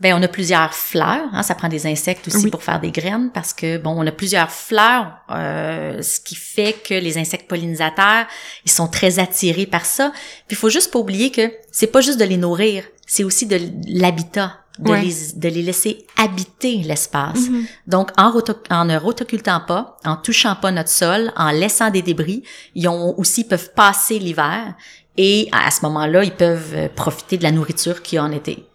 [0.00, 1.28] ben on a plusieurs fleurs.
[1.32, 2.50] Hein, ça prend des insectes aussi Oui.
[2.50, 6.74] pour faire des graines parce que bon, on a plusieurs fleurs, euh, ce qui fait
[6.84, 8.26] que les insectes pollinisateurs,
[8.64, 10.12] ils sont très attirés par ça.
[10.48, 13.46] Puis il faut juste pas oublier que c'est pas juste de les nourrir, c'est aussi
[13.46, 15.02] de l'habitat, de, Ouais.
[15.02, 17.48] les, de les laisser habiter l'espace.
[17.48, 17.64] Mhm.
[17.86, 18.32] Donc, en,
[18.70, 22.42] en ne rotocultant pas, en touchant pas notre sol, en laissant des débris,
[22.74, 24.74] ils ont aussi peuvent passer l'hiver
[25.16, 28.32] et à ce moment-là, ils peuvent euh, profiter de la nourriture qu'il y a en
[28.32, 28.66] été.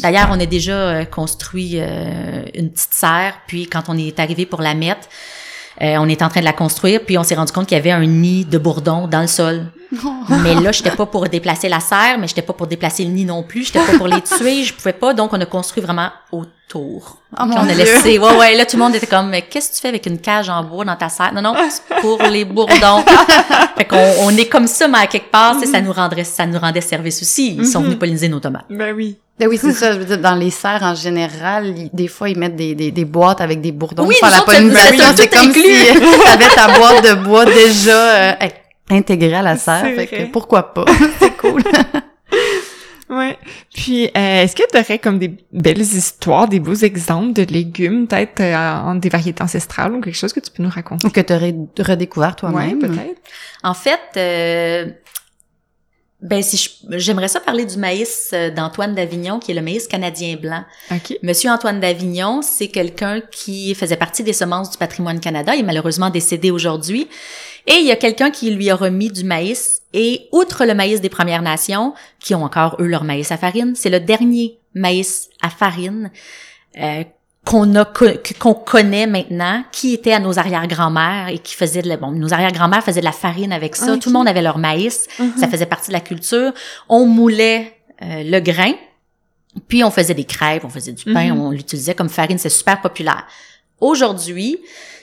[0.00, 4.44] D'ailleurs, on a déjà euh, construit euh, une petite serre, puis quand on est arrivé
[4.46, 5.08] pour la mettre,
[5.82, 7.80] euh, on est en train de la construire, puis on s'est rendu compte qu'il y
[7.80, 9.66] avait un nid de bourdons dans le sol.
[10.42, 13.24] mais là, j'étais pas pour déplacer la serre, mais j'étais pas pour déplacer le nid
[13.24, 16.10] non plus, j'étais pas pour les tuer, je pouvais pas, donc on a construit vraiment
[16.32, 17.18] autour.
[17.38, 17.76] Oh mon on a Dieu.
[17.84, 20.06] laissé, ouais, ouais, là, tout le monde était comme, mais qu'est-ce que tu fais avec
[20.06, 21.32] une cage en bois dans ta serre?
[21.34, 23.04] Non, non, c'est pour les bourdons.
[23.76, 26.58] fait qu'on on est comme ça, mais à quelque part, ça nous rendrait, ça nous
[26.58, 27.54] rendait service aussi.
[27.56, 27.84] Ils sont Mhm.
[27.86, 28.64] venus polliniser nos tomates.
[28.70, 29.16] Ben oui.
[29.38, 29.92] Ben oui, c'est ça.
[29.92, 32.90] Je veux dire, dans les serres, en général, ils- des fois, ils mettent des, des,
[32.90, 35.04] des boîtes avec des bourdons Oui, pour la pollinisation.
[35.14, 35.62] C'est comme inclus.
[35.62, 35.94] si
[36.24, 38.48] t'avais ta boîte de bois déjà euh,
[38.90, 39.84] intégrée à la serre.
[39.94, 40.84] Fait que pourquoi pas?
[41.18, 41.62] c'est cool.
[43.08, 43.38] Ouais.
[43.72, 48.08] Puis, euh, est-ce que tu aurais comme des belles histoires, des beaux exemples de légumes,
[48.08, 51.06] peut-être euh, en des variétés ancestrales ou quelque chose que tu peux nous raconter?
[51.06, 52.78] Ou que tu aurais redécouvert Ouais, toi-même.
[52.80, 53.20] peut-être.
[53.62, 54.86] En fait, euh,
[56.26, 60.34] ben si j'aimerais ça parler du maïs euh, d'Antoine d'Avignon, qui est le maïs canadien
[60.34, 60.64] blanc.
[60.90, 61.16] OK.
[61.22, 65.54] Monsieur Antoine d'Avignon, c'est quelqu'un qui faisait partie des semences du patrimoine Canada.
[65.54, 67.06] Il est malheureusement décédé aujourd'hui.
[67.68, 69.82] Et il y a quelqu'un qui lui a remis du maïs.
[69.92, 73.74] Et outre le maïs des Premières Nations, qui ont encore, eux, leur maïs à farine,
[73.76, 76.10] c'est le dernier maïs à farine
[76.78, 77.04] euh,
[77.46, 77.84] qu'on a
[78.40, 82.34] qu'on connaît maintenant, qui était à nos arrière-grand-mères et qui faisait de la, bon, nos
[82.34, 83.96] arrière-grand-mères faisaient de la farine avec ça.
[83.96, 85.32] Tout le monde avait leur maïs, Mhm.
[85.38, 86.52] ça faisait partie de la culture.
[86.88, 88.72] On moulait euh, le grain,
[89.68, 91.40] puis on faisait des crêpes, on faisait du pain, Mhm.
[91.40, 93.24] on l'utilisait comme farine, c'est super populaire.
[93.80, 94.58] Aujourd'hui,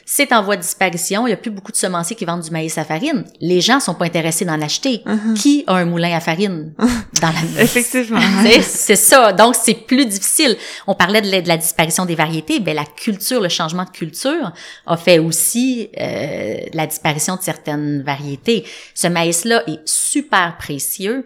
[0.06, 1.28] c'est en voie de disparition.
[1.28, 3.24] Il y a plus beaucoup de semenciers qui vendent du maïs à farine.
[3.40, 5.02] Les gens sont pas intéressés d'en acheter.
[5.06, 5.34] Mhm.
[5.36, 6.74] Qui a un moulin à farine
[7.22, 8.20] dans la Effectivement.
[8.62, 9.32] c'est, ça.
[9.32, 10.58] Donc, c'est plus difficile.
[10.88, 12.60] On parlait de la, de la disparition des variétés.
[12.60, 14.52] Ben, la culture, le changement de culture
[14.86, 18.66] a fait aussi euh, la disparition de certaines variétés.
[18.94, 21.26] Ce maïs-là est super précieux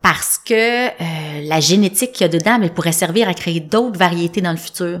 [0.00, 0.90] parce que euh,
[1.44, 4.58] la génétique qu'il y a dedans mais pourrait servir à créer d'autres variétés dans le
[4.58, 5.00] futur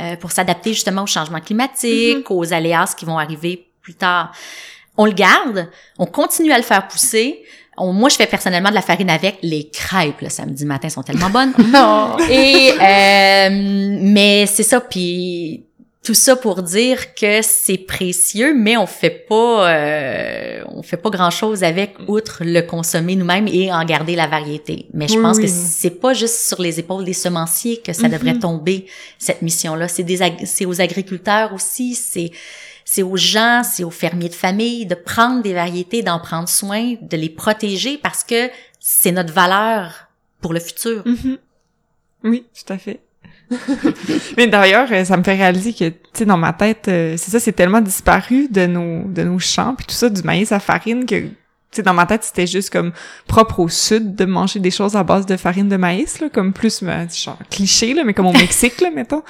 [0.00, 4.32] euh, pour s'adapter justement au changement climatique, aux aléas qui vont arriver plus tard.
[4.96, 7.42] On le garde, on continue à le faire pousser.
[7.76, 11.02] On- moi, je fais personnellement de la farine avec les crêpes le samedi matin sont
[11.02, 11.52] tellement bonnes.
[11.58, 12.16] Non.
[12.30, 15.65] Et euh, mais c'est ça, puis
[16.06, 21.10] tout ça pour dire que c'est précieux, mais on fait pas, euh, on fait pas
[21.10, 24.86] grand chose avec outre le consommer nous-mêmes et en garder la variété.
[24.94, 25.42] Mais je Oui, pense oui.
[25.42, 28.12] que c'est pas juste sur les épaules des semenciers que ça Mhm.
[28.12, 28.86] devrait tomber
[29.18, 29.88] cette mission-là.
[29.88, 32.30] C'est des, c'est aux agriculteurs aussi, c'est
[32.88, 36.94] c'est aux gens, c'est aux fermiers de famille de prendre des variétés, d'en prendre soin,
[37.02, 40.06] de les protéger parce que c'est notre valeur
[40.40, 41.02] pour le futur.
[41.04, 41.38] Mhm.
[42.22, 43.00] Oui, tout à fait.
[44.36, 47.30] Mais d'ailleurs, euh, ça me fait réaliser que, tu sais, dans ma tête, euh, c'est
[47.30, 50.58] ça, c'est tellement disparu de nos, de nos champs, puis tout ça, du maïs à
[50.60, 51.30] farine, que, tu
[51.70, 52.92] sais, dans ma tête, c'était juste comme
[53.28, 56.52] propre au sud de manger des choses à base de farine de maïs, là, comme
[56.52, 59.22] plus, euh, genre, cliché, là, mais comme au Mexique, là, mettons.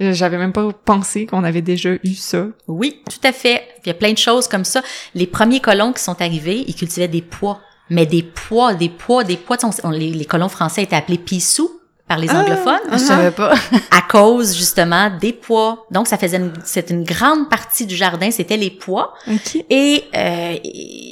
[0.00, 2.46] Euh, J'avais même pas pensé qu'on avait déjà eu ça.
[2.68, 3.62] Oui, tout à fait.
[3.84, 4.82] Il y a plein de choses comme ça.
[5.14, 7.60] Les premiers colons qui sont arrivés, ils cultivaient des pois.
[7.90, 9.56] Mais des pois, des pois, des pois.
[9.58, 11.70] Tu sais, on- on- les, les colons français étaient appelés pissous
[12.12, 13.54] par les Ah, anglophones Je savais pas.
[13.90, 15.86] à cause justement des pois.
[15.90, 19.14] Donc ça faisait une, c'est une grande partie du jardin, c'était les pois.
[19.26, 19.64] OK.
[19.70, 20.56] Et euh,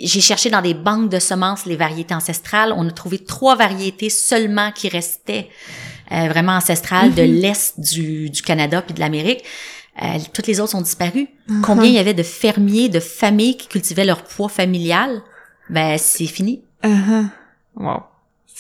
[0.03, 2.75] j'ai cherché dans des banques de semences les variétés ancestrales.
[2.77, 5.49] On a trouvé trois variétés seulement qui restaient
[6.13, 9.43] euh, vraiment ancestrales de l'est du, du Canada puis de l'Amérique.
[10.03, 11.29] Euh, toutes les autres sont disparues.
[11.63, 15.23] Combien il y avait de fermiers, de familles qui cultivaient leur pois familial
[15.71, 16.63] Ben c'est fini.
[16.85, 17.27] Uh-huh.
[17.77, 18.03] Wow.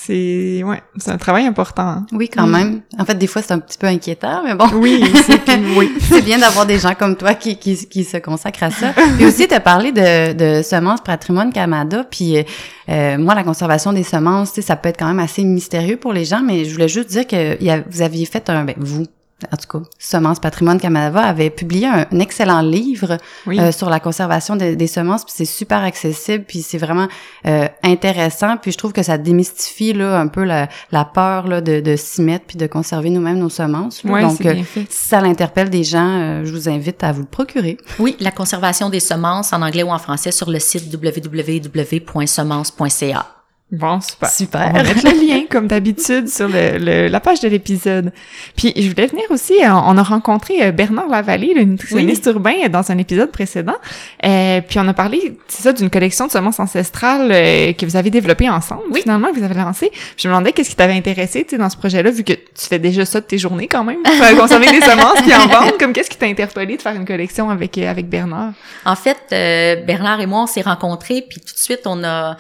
[0.02, 1.82] C'est, ouais, c'est un travail important.
[1.82, 2.06] hein.
[2.12, 2.50] Oui, quand Mm.
[2.52, 2.80] même.
[2.98, 4.66] En fait, des fois, c'est un petit peu inquiétant, mais bon.
[4.74, 5.40] Oui, c'est,
[5.76, 5.92] oui.
[6.00, 8.92] c'est bien d'avoir des gens comme toi qui, qui, qui se consacrent à ça.
[9.16, 12.04] Puis aussi, tu as parlé de, de semences patrimoine Canada.
[12.10, 12.42] Puis euh,
[12.88, 15.96] euh, moi, la conservation des semences, tu sais, ça peut être quand même assez mystérieux
[15.98, 18.64] pour les gens, mais je voulais juste dire que y a- vous aviez fait un...
[18.64, 19.04] Ben, vous,
[19.53, 23.59] en tout cas, Semences Patrimoine Canada avait publié un, un excellent livre Oui.
[23.61, 27.09] euh, sur la conservation de- des semences, puis c'est super accessible, puis c'est vraiment
[27.46, 31.61] euh, intéressant, puis je trouve que ça démystifie là un peu la, la peur là,
[31.61, 34.03] de, de s'y mettre puis de conserver nous-mêmes nos semences.
[34.05, 34.22] là.
[34.22, 34.87] Donc, c'est euh, bien fait.
[34.88, 37.76] si ça l'interpelle des gens, euh, je vous invite à vous le procurer.
[37.98, 43.26] Oui, la conservation des semences en anglais ou en français sur le site www.semences.ca.
[43.72, 44.28] Bon, super.
[44.28, 44.70] Super.
[44.70, 48.12] On va mettre le lien, comme d'habitude, sur le, le- la page de l'épisode.
[48.56, 52.54] Puis, je voulais venir aussi, euh, on a rencontré euh, Bernard Lavallée, le nutritionniste urbain,
[52.64, 53.76] euh, dans un épisode précédent.
[54.24, 57.94] Euh, puis, on a parlé, c'est ça, d'une collection de semences ancestrales euh, que vous
[57.94, 59.02] avez développée ensemble, Oui.
[59.02, 59.92] finalement, que vous avez lancée.
[60.16, 62.66] Je me demandais qu'est-ce qui t'avait intéressé, tu sais, dans ce projet-là, vu que tu
[62.68, 65.78] fais déjà ça de tes journées quand même, pour conserver des semences puis en vendre.
[65.78, 68.52] Comme, qu'est-ce qui t'a interpellé de faire une collection avec, euh, avec Bernard?
[68.85, 72.37] En fait, euh, Bernard et moi, on s'est rencontrés, puis tout de suite, on a...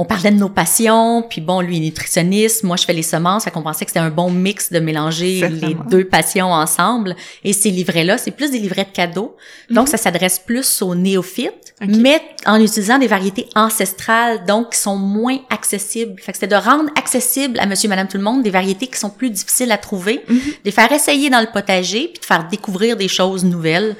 [0.00, 3.42] On parlait de nos passions, puis bon, lui est nutritionniste, moi je fais les semences,
[3.42, 7.16] fait qu'on pensait que c'était un bon mix de mélanger les deux passions ensemble.
[7.42, 9.34] Et ces livrets-là, c'est plus des livrets de cadeaux,
[9.70, 14.96] donc ça s'adresse plus aux néophytes, mais en utilisant des variétés ancestrales, donc qui sont
[14.96, 16.14] moins accessibles.
[16.20, 18.98] Fait que c'était de rendre accessible à monsieur, madame, tout le monde des variétés qui
[18.98, 22.46] sont plus difficiles à trouver, de les faire essayer dans le potager, puis de faire
[22.48, 23.96] découvrir des choses nouvelles,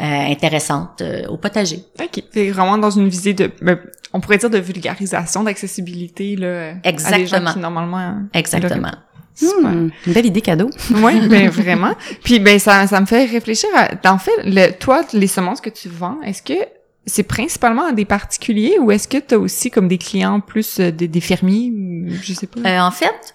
[0.00, 1.84] intéressantes euh, au potager.
[2.00, 2.22] OK.
[2.32, 3.78] C'est vraiment dans une visée de, ben,
[4.12, 6.70] on pourrait dire de vulgarisation, d'accessibilité, là.
[6.84, 7.52] À des gens Exactement.
[7.52, 8.16] qui, normalement.
[8.34, 8.92] Exactement.
[9.34, 9.70] Super.
[9.70, 10.70] Hmm, une belle idée cadeau.
[10.96, 11.94] Oui, ben vraiment.
[12.22, 14.12] Puis ben ça, ça me fait réfléchir à.
[14.12, 16.66] En fait, le, toi, les semences que tu vends, est-ce que
[17.06, 20.78] c'est principalement à des particuliers ou est-ce que tu as aussi comme des clients plus
[20.78, 22.60] euh, des, des fermiers ou je sais pas?
[22.60, 23.34] Euh, en fait,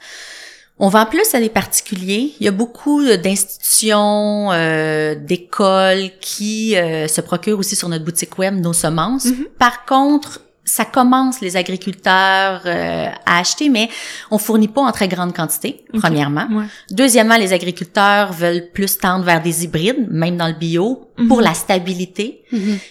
[0.80, 2.34] on vend plus à des particuliers.
[2.40, 8.38] Il y a beaucoup d'institutions, euh, d'écoles qui euh, se procurent aussi sur notre boutique
[8.38, 9.26] web nos semences.
[9.26, 9.46] Mhm.
[9.58, 13.90] Par contre, ça commence les agriculteurs euh, à acheter, mais
[14.32, 16.46] on fournit pas en très grande quantité, premièrement.
[16.52, 16.66] Ouais.
[16.92, 21.44] Deuxièmement, les agriculteurs veulent plus tendre vers des hybrides, même dans le bio, pour Mhm.
[21.46, 22.44] la stabilité.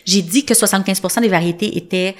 [0.07, 2.17] J'ai dit que 75% des variétés étaient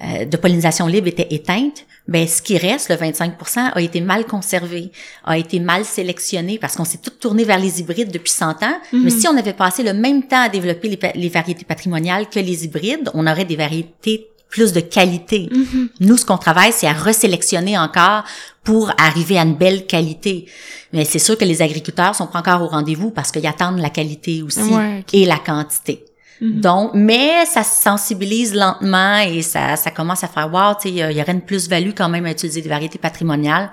[0.00, 3.32] de pollinisation libre était éteinte, ben ce qui reste, le 25
[3.74, 4.92] a été mal conservé,
[5.24, 8.78] a été mal sélectionné parce qu'on s'est tout tourné vers les hybrides depuis 100 ans.
[8.92, 9.10] Mais Mhm.
[9.10, 13.10] si on avait passé le même temps à développer les, variétés patrimoniales que les hybrides,
[13.14, 15.48] on aurait des variétés plus de qualité.
[15.50, 15.88] Mhm.
[16.00, 18.22] Nous, ce qu'on travaille, c'est à resélectionner encore
[18.62, 20.46] pour arriver à une belle qualité.
[20.92, 23.90] Mais c'est sûr que les agriculteurs sont pas encore au rendez-vous parce qu'ils attendent la
[23.90, 26.04] qualité aussi Ouais, et la quantité.
[26.40, 26.60] Mhm.
[26.60, 30.94] Donc, mais ça se sensibilise lentement et ça, ça commence à faire wow, tu sais,
[30.94, 33.70] il y aurait une plus-value quand même à utiliser des variétés patrimoniales,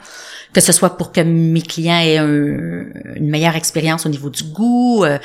[0.54, 4.44] que ce soit pour que mes clients aient un- une meilleure expérience au niveau du
[4.44, 5.18] goût, euh,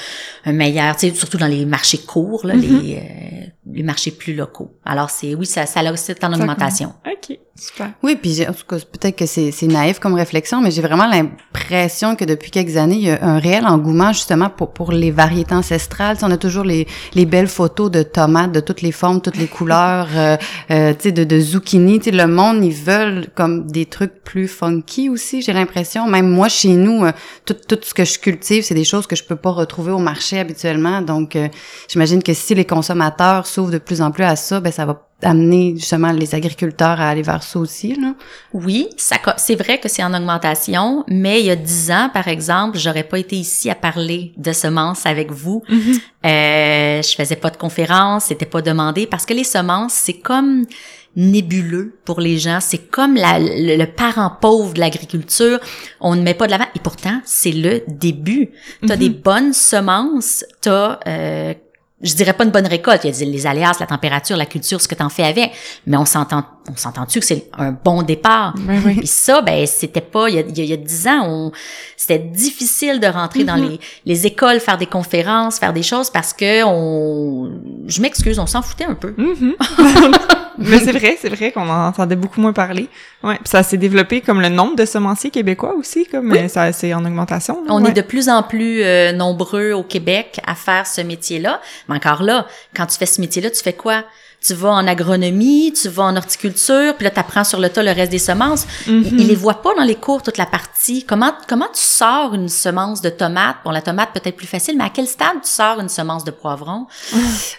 [0.46, 2.60] un meilleur, tu sais, surtout dans les marchés courts, là, Mhm.
[2.62, 4.72] les, euh, les marchés plus locaux.
[4.90, 6.94] Alors, c'est, oui, ça, ça a aussi en augmentation.
[7.06, 7.90] OK, super.
[8.02, 10.80] Oui, puis j'ai- en tout cas, peut-être que c'est c'est naïf comme réflexion, mais j'ai
[10.82, 14.90] vraiment l'impression que depuis quelques années, il y a un réel engouement justement pour, pour
[14.92, 16.16] les variétés ancestrales.
[16.16, 19.20] Tu sais, on a toujours les, les belles photos de tomates de toutes les formes,
[19.20, 20.36] toutes les couleurs, euh,
[20.70, 21.98] euh, tu sais, de, de zucchini.
[21.98, 26.06] Tu sais, le monde, ils veulent comme des trucs plus funky aussi, j'ai l'impression.
[26.06, 27.12] Même moi, chez nous, euh,
[27.44, 29.98] tout, tout ce que je cultive, c'est des choses que je peux pas retrouver au
[29.98, 31.02] marché habituellement.
[31.02, 31.48] Donc, euh,
[31.88, 35.02] j'imagine que si les consommateurs s'ouvrent de plus en plus à ça, ben ça va
[35.24, 38.14] amener justement les agriculteurs à aller vers ça aussi, là.
[38.54, 42.78] Oui, c'est vrai que c'est en augmentation, mais il y a dix ans, par exemple,
[42.78, 45.64] j'aurais pas été ici à parler de semences avec vous.
[45.68, 45.94] Mhm.
[46.26, 50.64] Euh, je faisais pas de conférence, c'était pas demandé parce que les semences, c'est comme
[51.16, 52.58] nébuleux pour les gens.
[52.60, 55.58] C'est comme la- le, le parent pauvre de l'agriculture.
[56.00, 56.66] On ne met pas de l'avant.
[56.76, 58.50] Et pourtant, c'est le début.
[58.86, 59.00] T'as Mhm.
[59.00, 61.00] des bonnes semences, t'as...
[61.08, 61.54] Euh,
[62.00, 64.80] je dirais pas une bonne récolte, il y a les aléas, la température, la culture,
[64.80, 65.50] ce que t'en fais avec,
[65.86, 68.54] mais on s'entend, on s'entend-tu que c'est un bon départ?
[68.58, 68.94] Ben oui.
[68.98, 71.52] Puis ça, ben c'était pas il y a, il y a- dix ans, on,
[71.96, 73.68] c'était difficile de rentrer dans Mhm.
[73.70, 77.50] les, les écoles, faire des conférences, faire des choses parce que on,
[77.86, 79.14] je m'excuse, on s'en foutait un peu.
[79.16, 79.54] Mhm.
[80.58, 82.88] Mais c'est vrai, c'est vrai qu'on en entendait beaucoup moins parler.
[83.22, 86.38] Ouais, puis ça s'est développé comme le nombre de semenciers québécois aussi, comme Oui.
[86.38, 87.62] euh, ça c'est en augmentation.
[87.64, 87.90] là, On ouais.
[87.90, 91.60] est de plus en plus euh, nombreux au Québec à faire ce métier-là.
[91.88, 94.04] Mais encore là, quand tu fais ce métier-là, tu fais quoi?
[94.48, 97.82] Tu vas en agronomie, tu vas en horticulture, puis là, tu apprends sur le tas
[97.82, 98.66] le reste des semences.
[98.86, 99.04] Mhm.
[99.18, 101.04] Ils les voient pas dans les cours, toute la partie.
[101.04, 103.56] Comment, comment tu sors une semence de tomate?
[103.64, 106.30] Bon, la tomate peut-être plus facile, mais à quel stade tu sors une semence de
[106.30, 106.86] poivron?
[107.10, 107.18] tu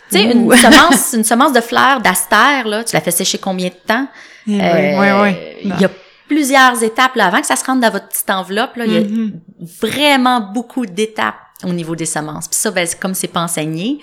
[0.09, 3.75] sais, une semence, une semence de fleurs d'astère, là, tu la fais sécher combien de
[3.87, 4.07] temps?
[4.47, 5.57] Oui, Euh, ouais, ouais.
[5.63, 5.89] Il y a
[6.27, 8.97] plusieurs étapes, là, avant que ça se rentre dans votre petite enveloppe, là, il y
[8.97, 9.39] a Mhm.
[9.81, 12.47] vraiment beaucoup d'étapes au niveau des semences.
[12.47, 13.99] Puis ça, ben, comme c'est pas enseigné,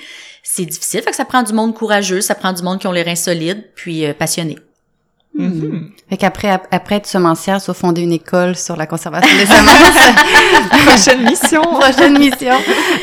[0.48, 1.02] c'est difficile.
[1.02, 3.14] Fait que ça prend du monde courageux, ça prend du monde qui ont les reins
[3.16, 4.56] solides, puis euh, passionné.
[5.34, 5.90] Mhm.
[6.08, 10.06] Fait qu'après, ap- après être semencière, soit fonder une école sur la conservation des semences.
[10.86, 11.62] Prochaine mission.
[11.80, 12.54] Prochaine mission.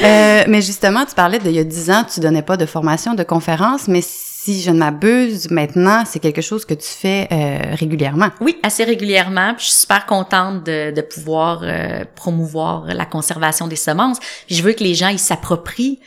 [0.03, 3.13] Euh, mais justement, tu parlais d'il y a 10 ans, tu donnais pas de formation,
[3.13, 7.75] de conférence, mais si je ne m'abuse, maintenant, c'est quelque chose que tu fais euh,
[7.75, 8.29] régulièrement.
[8.41, 9.53] Oui, assez régulièrement.
[9.55, 14.17] Puis je suis super contente de, de pouvoir euh, promouvoir la conservation des semences.
[14.47, 15.99] Puis je veux que les gens ils s'approprient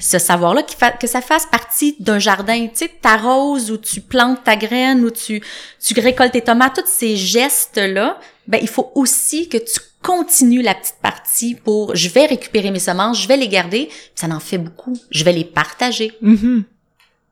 [0.00, 2.66] ce savoir-là, que ça fasse partie d'un jardin.
[2.66, 5.42] Tu sais, t'arroses ou tu plantes ta graine ou tu,
[5.80, 10.74] tu récoltes tes tomates, tous ces gestes-là, ben il faut aussi que tu continues la
[10.74, 14.58] petite partie pour je vais récupérer mes semences, je vais les garder, ça en fait
[14.58, 16.12] beaucoup, je vais les partager.
[16.20, 16.64] Mhm.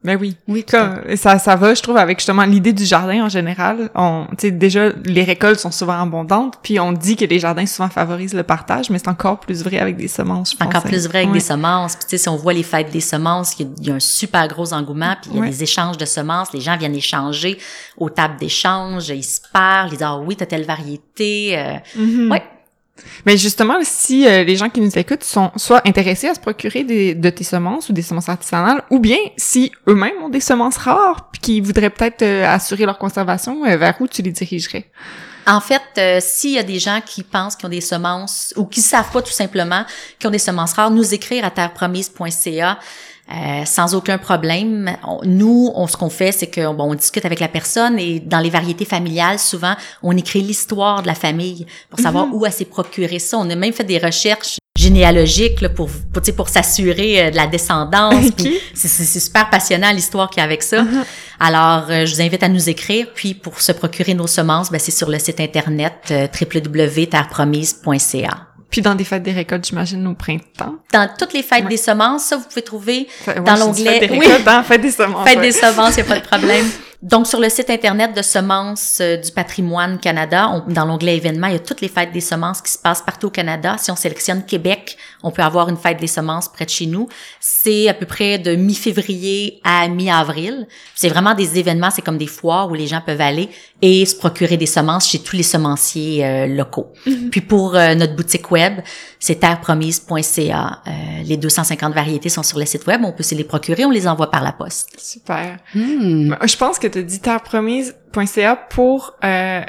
[0.02, 0.34] Ben oui.
[0.48, 3.90] Oui, Comme, ça, ça va, je trouve, avec justement l'idée du jardin en général.
[3.94, 7.66] On, tu sais, déjà, les récoltes sont souvent abondantes, puis on dit que les jardins
[7.66, 10.68] souvent favorisent le partage, mais c'est encore plus vrai avec des semences, je pense.
[10.68, 11.34] encore plus vrai avec Ouais.
[11.34, 11.96] des semences.
[11.96, 13.90] Puis tu sais, si on voit les fêtes des semences, il y a, il y
[13.90, 15.50] a un super gros engouement, puis il y a Ouais.
[15.50, 16.48] des échanges de semences.
[16.54, 17.58] Les gens viennent échanger
[17.98, 21.58] aux tables d'échange, ils se parlent, ils disent ah oui t'as telle variété.
[21.58, 22.30] euh, Mhm.
[22.30, 22.42] Ouais.
[23.26, 26.84] Mais justement, si euh, les gens qui nous écoutent sont soit intéressés à se procurer
[26.84, 30.76] des, de tes semences ou des semences artisanales, ou bien si eux-mêmes ont des semences
[30.76, 34.86] rares puis qui voudraient peut-être euh, assurer leur conservation, euh, vers où tu les dirigerais?
[35.46, 38.66] En fait, euh, s'il y a des gens qui pensent qu'ils ont des semences ou
[38.66, 39.84] qui savent pas tout simplement
[40.18, 42.78] qu'ils ont des semences rares, nous écrire à terrepromise.ca.
[43.32, 44.90] Euh, sans aucun problème.
[45.06, 48.18] On- nous, on, ce qu'on fait, c'est que bon, on discute avec la personne et
[48.18, 52.52] dans les variétés familiales, souvent, on écrit l'histoire de la famille pour savoir où elle
[52.52, 53.38] s'est procuré ça.
[53.38, 57.30] On a même fait des recherches généalogiques là, pour pour, tu sais, pour s'assurer euh,
[57.30, 58.14] de la descendance.
[58.26, 58.34] Ok.
[58.36, 60.84] Puis c'est super passionnant l'histoire qu'il y a avec ça.
[61.38, 63.06] Alors, euh, je vous invite à nous écrire.
[63.14, 68.49] Puis pour se procurer nos semences, ben, c'est sur le site internet euh, www.terrepromise.ca.
[68.70, 70.76] Puis dans des fêtes des récoltes, j'imagine, au printemps.
[70.92, 71.70] Dans toutes les fêtes Ouais.
[71.70, 74.26] des semences, ça, vous pouvez trouver ouais, Dans l'onglet- Fête des oui.
[74.26, 75.28] récoltes, dans Fête des semences.
[75.28, 75.42] Fête ouais.
[75.42, 76.66] des semences, il n'y a pas de problème.
[77.02, 81.46] Donc, sur le site Internet de Semences euh, du patrimoine Canada, on- dans l'onglet événements,
[81.46, 83.76] il y a toutes les fêtes des semences qui se passent partout au Canada.
[83.78, 87.08] Si on sélectionne Québec, on peut avoir une fête des semences près de chez nous.
[87.40, 90.66] C'est à peu près de mi-février à mi-avril.
[90.94, 93.48] C'est vraiment des événements, c'est comme des foires où les gens peuvent aller
[93.80, 96.92] et se procurer des semences chez tous les semenciers euh, locaux.
[97.30, 98.80] Puis pour euh, notre boutique web,
[99.18, 100.82] c'est terrepromise.ca.
[100.86, 100.90] Euh,
[101.24, 104.06] les 250 variétés sont sur le site web, on peut se les procurer, on les
[104.06, 104.90] envoie par la poste.
[104.98, 105.56] Super.
[105.74, 106.34] Hmm.
[106.44, 109.62] Je pense que tu as dit terrepromise.ca pour euh,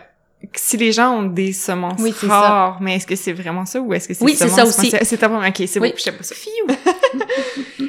[0.54, 3.80] si les gens ont des semences Oui, c'est rares, mais est-ce que c'est vraiment ça
[3.80, 4.92] ou est-ce que c'est Oui, c'est ça aussi.
[5.04, 5.50] C'est terrepromise.
[5.50, 5.90] OK, c'est Oui.
[5.90, 6.36] bon, je sais pas ça.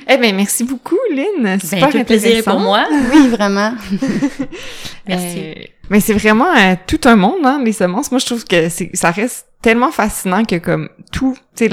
[0.09, 2.87] eh ben merci beaucoup Lynn, Ben, super tout le plaisir pour moi.
[3.13, 3.75] Oui, vraiment.
[5.07, 5.39] Merci.
[5.39, 5.55] Euh,
[5.91, 8.11] mais c'est vraiment euh, tout un monde, hein, les semences.
[8.13, 11.71] Moi, je trouve que c'est, ça reste tellement fascinant que comme tout, tu sais,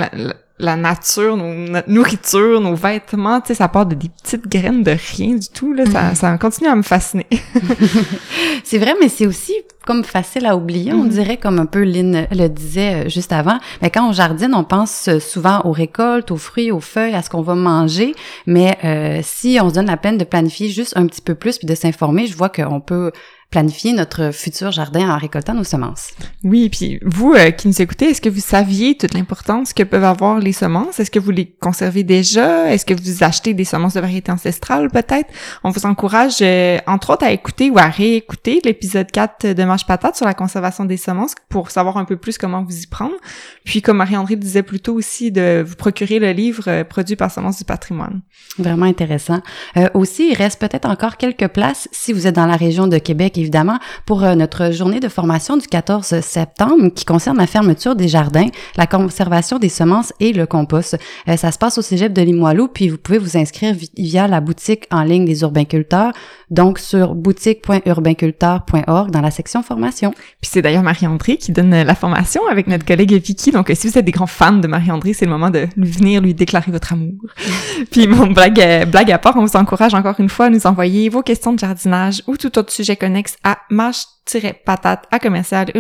[0.60, 4.84] la, nature, nos, notre nourriture, nos vêtements, tu sais, ça part de des petites graines
[4.84, 5.74] de rien du tout.
[5.74, 7.28] Là, ça, ça continue à me fasciner.
[8.64, 9.54] C'est vrai, mais c'est aussi
[9.86, 10.94] comme facile à oublier.
[10.94, 11.10] On Mhm.
[11.10, 13.58] dirait comme un peu Lynn le disait euh, juste avant.
[13.82, 17.24] Mais quand on jardine, on pense euh, souvent aux récoltes, aux fruits, aux feuilles, à
[17.24, 18.14] ce qu'on va manger.
[18.46, 21.58] Mais euh, si on se donne la peine de planifier juste un petit peu plus
[21.58, 23.12] puis de s'informer, je vois qu'on peut
[23.50, 26.12] planifier notre futur jardin en récoltant nos semences.
[26.44, 30.04] Oui, puis vous euh, qui nous écoutez, est-ce que vous saviez toute l'importance que peuvent
[30.04, 31.00] avoir les semences?
[31.00, 32.72] Est-ce que vous les conservez déjà?
[32.72, 35.30] Est-ce que vous achetez des semences de variété ancestrale peut-être?
[35.64, 39.86] On vous encourage, euh, entre autres, à écouter ou à réécouter l'épisode 4 de Mange
[39.88, 43.16] Patate sur la conservation des semences pour savoir un peu plus comment vous y prendre.
[43.64, 47.32] Puis, comme Marie-André disait plus tôt aussi, de vous procurer le livre euh, produit par
[47.32, 48.22] Semences du patrimoine.
[48.58, 49.42] Vraiment intéressant.
[49.78, 52.98] Euh, aussi, il reste peut-être encore quelques places si vous êtes dans la région de
[52.98, 57.96] Québec, évidemment, pour euh, notre journée de formation du 14 septembre qui concerne la fermeture
[57.96, 60.98] des jardins, la conservation des semences et le compost.
[61.28, 64.28] Euh, ça se passe au Cégep de Limoilou, puis vous pouvez vous inscrire vi- via
[64.28, 66.12] la boutique en ligne des urbainculteurs,
[66.50, 70.12] donc sur boutique.urbainculteur.org dans la section formation.
[70.42, 73.52] Puis c'est d'ailleurs Marie-André qui donne euh, la formation avec notre collègue Vicky.
[73.52, 76.34] Donc, si vous êtes des grands fans de Marie-André, c'est le moment de venir lui
[76.34, 77.14] déclarer votre amour.
[77.92, 81.10] Puis, mon blague, blague à part, on vous encourage encore une fois à nous envoyer
[81.10, 85.72] vos questions de jardinage ou tout autre sujet connexe à marche-patate à commercial.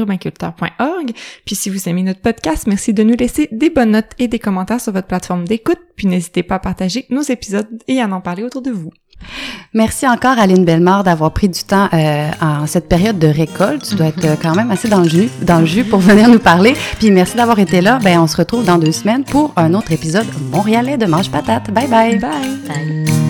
[1.45, 4.39] Puis, si vous aimez notre podcast, merci de nous laisser des bonnes notes et des
[4.39, 5.79] commentaires sur votre plateforme d'écoute.
[5.95, 8.91] Puis, n'hésitez pas à partager nos épisodes et à en parler autour de vous.
[9.73, 13.83] Merci encore Aline Bellemare d'avoir pris du temps euh, en cette période de récolte.
[13.87, 16.27] Tu dois être euh, quand même assez dans le jus, dans le jus pour venir
[16.27, 16.73] nous parler.
[16.97, 17.99] Puis merci d'avoir été là.
[18.01, 21.69] Ben on se retrouve dans deux semaines pour un autre épisode montréalais de Mange Patate.
[21.71, 22.17] Bye bye.
[22.17, 22.31] Bye!
[22.67, 23.28] Bye.